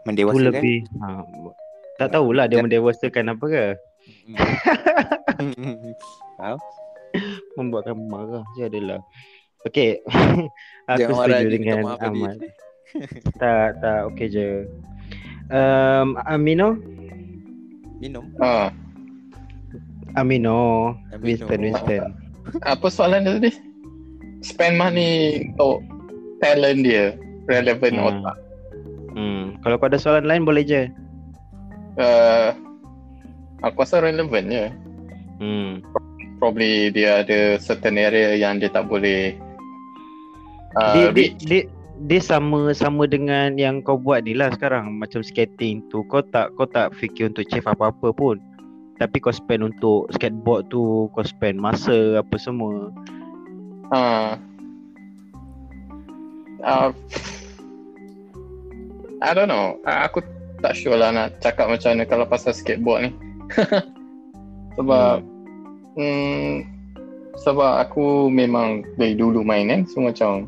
[0.00, 0.56] tu Mendewasakan.
[0.56, 1.20] lebih ha,
[2.00, 3.64] tak tahulah dia mendewasakan apa ke
[4.24, 5.92] Hmm.
[7.54, 9.00] Membuatkan marah je adalah
[9.66, 10.00] okey
[10.90, 11.82] aku Jangan setuju dengan.
[11.98, 12.36] Ahmad
[13.40, 14.46] tak tak okey je
[15.48, 16.78] um, Amino
[18.00, 18.24] Minum.
[18.40, 18.72] Ah,
[20.16, 21.20] Amino Amino.
[21.20, 22.02] Winston Winston
[22.64, 23.52] apa soalan dia tadi?
[24.40, 25.84] Spend money untuk
[26.40, 27.12] talent dia
[27.46, 28.02] relevant Hmm.
[28.02, 28.36] or tak?
[29.12, 29.44] hmm.
[29.60, 30.88] kalau kau ada soalan lain boleh je
[32.00, 32.54] Uh,
[33.60, 34.66] aku rasa relevant je.
[35.36, 35.84] hmm.
[36.40, 39.36] Probably dia ada certain area yang dia tak boleh
[40.80, 41.40] uh, dia, dia, reach.
[41.44, 41.62] dia,
[42.08, 46.48] dia sama sama dengan yang kau buat ni lah sekarang macam skating tu kau tak
[46.56, 48.40] kau tak fikir untuk achieve apa-apa pun
[48.96, 52.88] tapi kau spend untuk skateboard tu kau spend masa apa semua
[53.90, 54.38] Uh,
[56.62, 56.94] uh,
[59.20, 59.82] I don't know.
[59.82, 60.22] Uh, aku
[60.62, 63.12] tak sure lah nak cakap macam mana kalau pasal skateboard ni.
[64.78, 65.39] sebab hmm.
[67.40, 69.82] Sebab aku memang dari dulu main kan.
[69.88, 70.46] So macam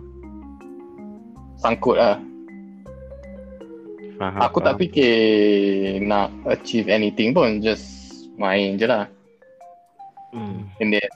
[1.59, 2.17] sangkut lah.
[4.19, 4.83] faham Aku tak faham.
[4.87, 5.15] fikir
[6.05, 7.59] nak achieve anything pun.
[7.65, 7.87] Just
[8.39, 9.09] main je lah.
[10.37, 10.69] hmm.
[10.81, 11.11] And then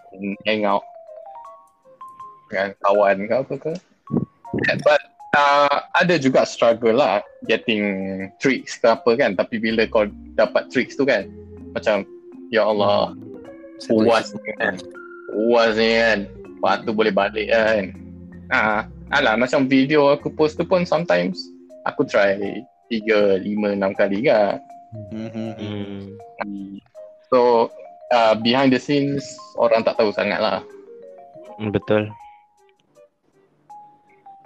[0.49, 0.85] hang out
[2.49, 3.73] dengan kawan ke apa ke.
[4.87, 5.03] But
[5.37, 7.85] uh, ada juga struggle lah getting
[8.41, 11.29] tricks ke apa kan tapi bila kau dapat tricks tu kan
[11.77, 12.09] macam
[12.49, 13.13] ya Allah
[13.79, 14.75] Satu puas ni kan
[15.29, 17.83] puas ni kan lepas tu boleh balik kan
[18.49, 21.37] ah alah macam video aku post tu pun sometimes
[21.85, 22.35] aku try
[22.89, 24.59] 3, 5, 6 kali kan
[25.13, 25.51] Mhm.
[25.59, 26.79] Hmm.
[27.29, 27.69] so
[28.09, 30.61] uh, behind the scenes orang tak tahu sangat lah
[31.57, 32.13] Hmm, Betul.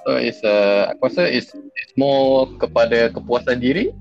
[0.01, 3.93] so it's uh, aku rasa it's, it's more kepada kepuasan diri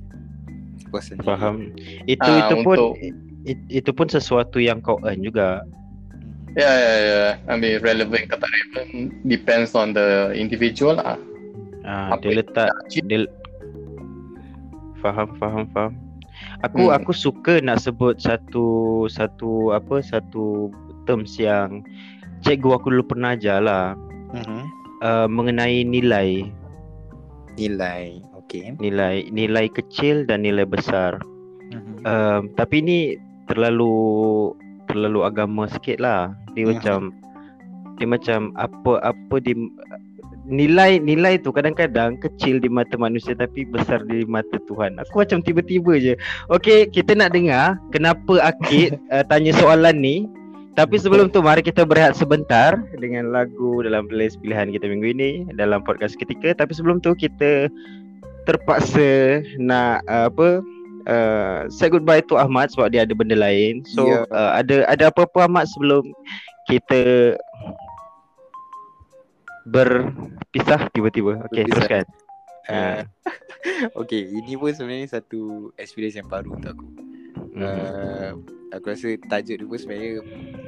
[0.87, 1.27] Puasan diri.
[1.27, 1.55] Faham.
[2.07, 2.95] Itu Ah, itu pun untuk-
[3.45, 5.63] it, itu pun sesuatu yang kau earn juga.
[6.57, 7.21] Ya, ya, ya.
[7.45, 11.15] I mean, relevant ke tak relevant depends on the individual lah.
[11.85, 13.25] Ah, Apa dia letak dia
[14.99, 15.93] faham faham faham.
[16.63, 16.95] Aku Hmm.
[16.95, 20.71] aku suka nak sebut satu satu apa satu
[21.03, 21.83] terms yang
[22.43, 23.95] cikgu aku dulu pernah ajar lah
[24.35, 24.59] Mhm.
[25.03, 26.47] uh, mengenai nilai
[27.55, 28.23] Nilai.
[28.39, 28.75] Okey.
[28.79, 31.19] nilai nilai kecil dan nilai besar.
[31.69, 32.01] Mhm.
[32.07, 32.99] Um, tapi ni
[33.49, 33.93] terlalu
[34.85, 36.33] terlalu agama sikit lah.
[36.53, 36.71] Dia Mhm.
[36.73, 36.99] macam
[37.99, 39.53] dia macam apa apa di
[40.49, 44.97] nilai nilai tu kadang-kadang kecil di mata manusia tapi besar di mata Tuhan.
[45.05, 46.13] Aku macam tiba-tiba je.
[46.49, 50.25] Okey, kita nak dengar kenapa Akid uh, tanya soalan ni.
[50.73, 55.31] Tapi sebelum tu mari kita berehat sebentar dengan lagu dalam playlist pilihan kita minggu ini
[55.59, 56.55] dalam podcast ketika.
[56.55, 57.67] Tapi sebelum tu kita
[58.47, 60.63] terpaksa nak uh, apa
[61.05, 63.85] uh, say goodbye to Ahmad sebab dia ada benda lain.
[63.85, 64.23] So Ya.
[64.27, 66.09] uh, ada ada apa-apa Ahmad sebelum
[66.65, 67.35] kita
[69.65, 71.45] berpisah tiba-tiba.
[71.49, 72.05] Okey, teruskan.
[72.69, 73.01] Uh,
[74.01, 76.87] okay, ini pun sebenarnya satu experience yang baru untuk aku.
[77.49, 77.61] Mhm.
[77.65, 78.31] Uh,
[78.71, 80.11] aku rasa tajuk dia pun sebenarnya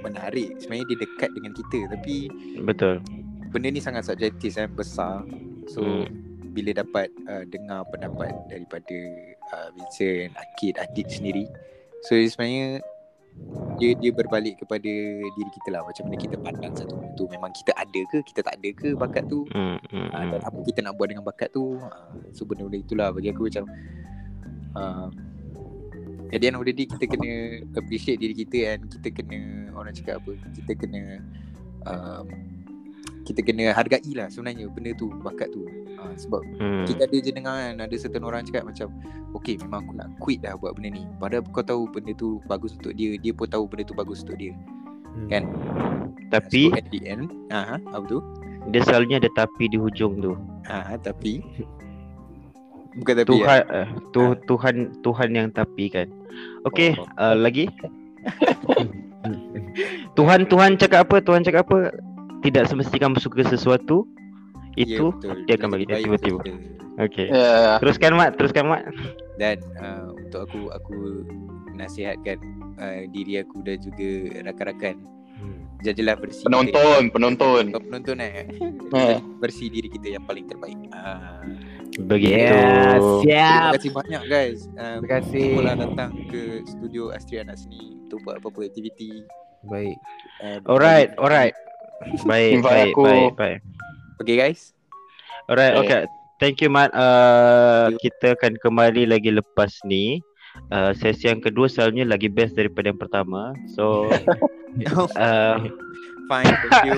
[0.01, 0.49] menarik.
[0.57, 2.15] Sebenarnya dia dekat dengan kita tapi
[2.61, 2.95] Betul.
[3.53, 5.21] benda ni sangat subjektif dan besar.
[5.69, 6.09] So Hmm.
[6.51, 8.97] bila dapat uh, dengar pendapat daripada
[9.53, 11.45] uh, Vincent, Akid, Adik sendiri.
[12.07, 12.81] So sebenarnya
[13.79, 14.91] dia dia berbalik kepada
[15.23, 15.81] diri kita lah.
[15.87, 17.25] Macam mana kita pandang satu benda tu.
[17.31, 19.47] Memang kita ada ke kita tak ada ke bakat tu.
[19.53, 21.79] Hmm, hmm, uh, dan apa kita nak buat dengan bakat tu.
[21.79, 23.09] Uh, so benda-benda itulah.
[23.15, 23.65] Bagi aku macam
[24.75, 25.07] uh,
[26.31, 29.91] at the end of the day kita kena appreciate diri kita and kita kena orang
[29.91, 31.01] cakap apa kita kena
[31.85, 32.27] um,
[33.27, 35.67] kita kena hargai lah sebenarnya benda tu bakat tu
[36.01, 36.83] uh, sebab hmm.
[36.89, 38.89] kita ada je dengar kan ada certain orang cakap macam
[39.31, 42.75] Okay memang aku nak quit dah buat benda ni Padahal kau tahu benda tu bagus
[42.75, 44.51] untuk dia Dia pun tahu benda tu bagus untuk dia
[45.11, 45.27] Hmm.
[45.27, 45.43] Kan
[46.31, 48.19] Tapi so, at the end aha, Apa tu
[48.71, 50.39] dia selalunya ada tapi di hujung tu.
[50.63, 51.43] aha, Tapi
[52.95, 53.75] Bukan tapi Tuhan ya?
[53.75, 56.07] uh, tu, Tuhan Tuhan yang tapi kan.
[56.63, 57.07] Okey, Oh.
[57.19, 57.67] uh, lagi
[60.17, 61.23] Tuhan Tuhan cakap apa?
[61.23, 61.91] Tuhan cakap apa?
[62.39, 64.03] Tidak semestinya kamu suka sesuatu
[64.83, 65.35] itu ya, betul.
[65.45, 66.37] dia akan bagi dia baik tiba-tiba.
[66.37, 66.59] untuk kita.
[67.01, 67.27] Okey.
[67.31, 68.83] Ya, Teruskan Mat, teruskan Mat.
[69.35, 70.95] Dan uh, untuk aku Aku
[71.73, 72.37] nasihatkan
[72.77, 74.09] uh, Diri aku dan juga
[74.43, 74.97] rakan-rakan
[75.81, 77.73] Jajalah bersih penonton, penonton.
[77.73, 77.77] kita.
[77.77, 78.45] Oh, Penonton eh
[78.93, 79.17] Eh.
[79.41, 81.41] Bersih diri kita yang paling terbaik ah.
[81.97, 82.37] Begitu.
[82.37, 83.71] Yeah, Terima siap.
[83.81, 85.47] kasih banyak guys um, Terima kasih.
[85.57, 89.25] Cubalah datang ke studio Astria Anak Seni Untuk buat apa-apa aktiviti
[89.65, 89.97] Baik.
[90.45, 91.57] um, Alright, alright.
[92.29, 93.01] Baik, baik, aku.
[93.05, 93.59] baik, baik.
[94.21, 94.71] Okay guys
[95.49, 96.05] Alright, Okay.
[96.05, 96.19] okay.
[96.41, 96.89] Thank you Mat.
[96.89, 100.17] Uh, kita akan kembali lagi lepas ni.
[100.73, 103.53] Uh, sesi yang kedua selalunya lagi best daripada yang pertama.
[103.77, 104.09] So
[105.21, 105.61] uh,
[106.25, 106.97] Fine thank you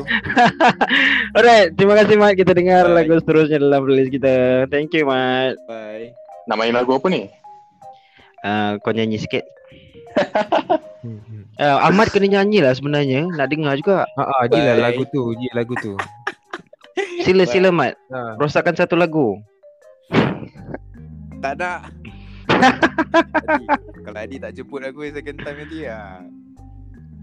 [1.36, 2.40] Alright, terima kasih Mat.
[2.40, 3.04] Kita dengar Bye.
[3.04, 4.64] lagu seterusnya dalam playlist kita.
[4.72, 5.60] Thank you Mat.
[5.68, 6.16] Bye
[6.48, 7.28] Nak main lagu apa ni?
[8.48, 9.44] Uh, kau nyanyi sikit.
[11.60, 13.28] Uh, Ahmad kena nyanyi lah sebenarnya.
[13.28, 14.08] Nak dengar juga.
[14.16, 16.00] Ha ah, dia lah lagu tu, dia lagu tu.
[17.24, 17.96] Sila sila Mat.
[18.12, 18.36] Ha.
[18.38, 19.40] Rosakkan satu lagu.
[21.44, 21.92] Tak nak
[22.48, 23.66] Adi,
[24.04, 26.24] Kalau Adi tak jemput aku second time nanti ya.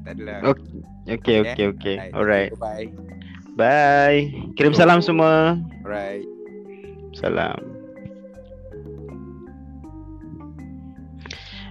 [0.05, 1.67] Tak adalah Okay, okay, okay.
[1.73, 1.97] okay.
[2.17, 2.53] Alright, Alright.
[2.57, 2.89] Bye
[3.57, 4.21] Bye.
[4.57, 5.61] Kirim salam semua.
[5.85, 6.25] Alright
[7.17, 7.59] Salam.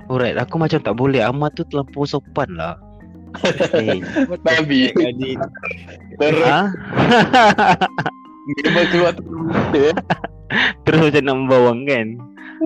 [0.09, 1.21] Alright, aku macam tak boleh.
[1.21, 2.77] Ahmad tu terlampau sopan lah.
[3.77, 4.01] hey.
[4.41, 4.89] Babi.
[4.97, 5.38] Adi
[6.20, 6.61] Terus ha?
[8.59, 9.24] dia keluar tu.
[10.86, 12.07] Terus macam nak membawang kan?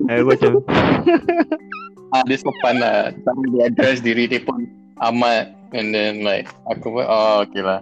[0.10, 0.52] Aku macam
[2.14, 3.10] Ah, dia sopan lah.
[3.26, 4.70] Sama dia address diri dia pun
[5.02, 5.50] amat.
[5.74, 7.82] And then like, aku pun, oh okay lah.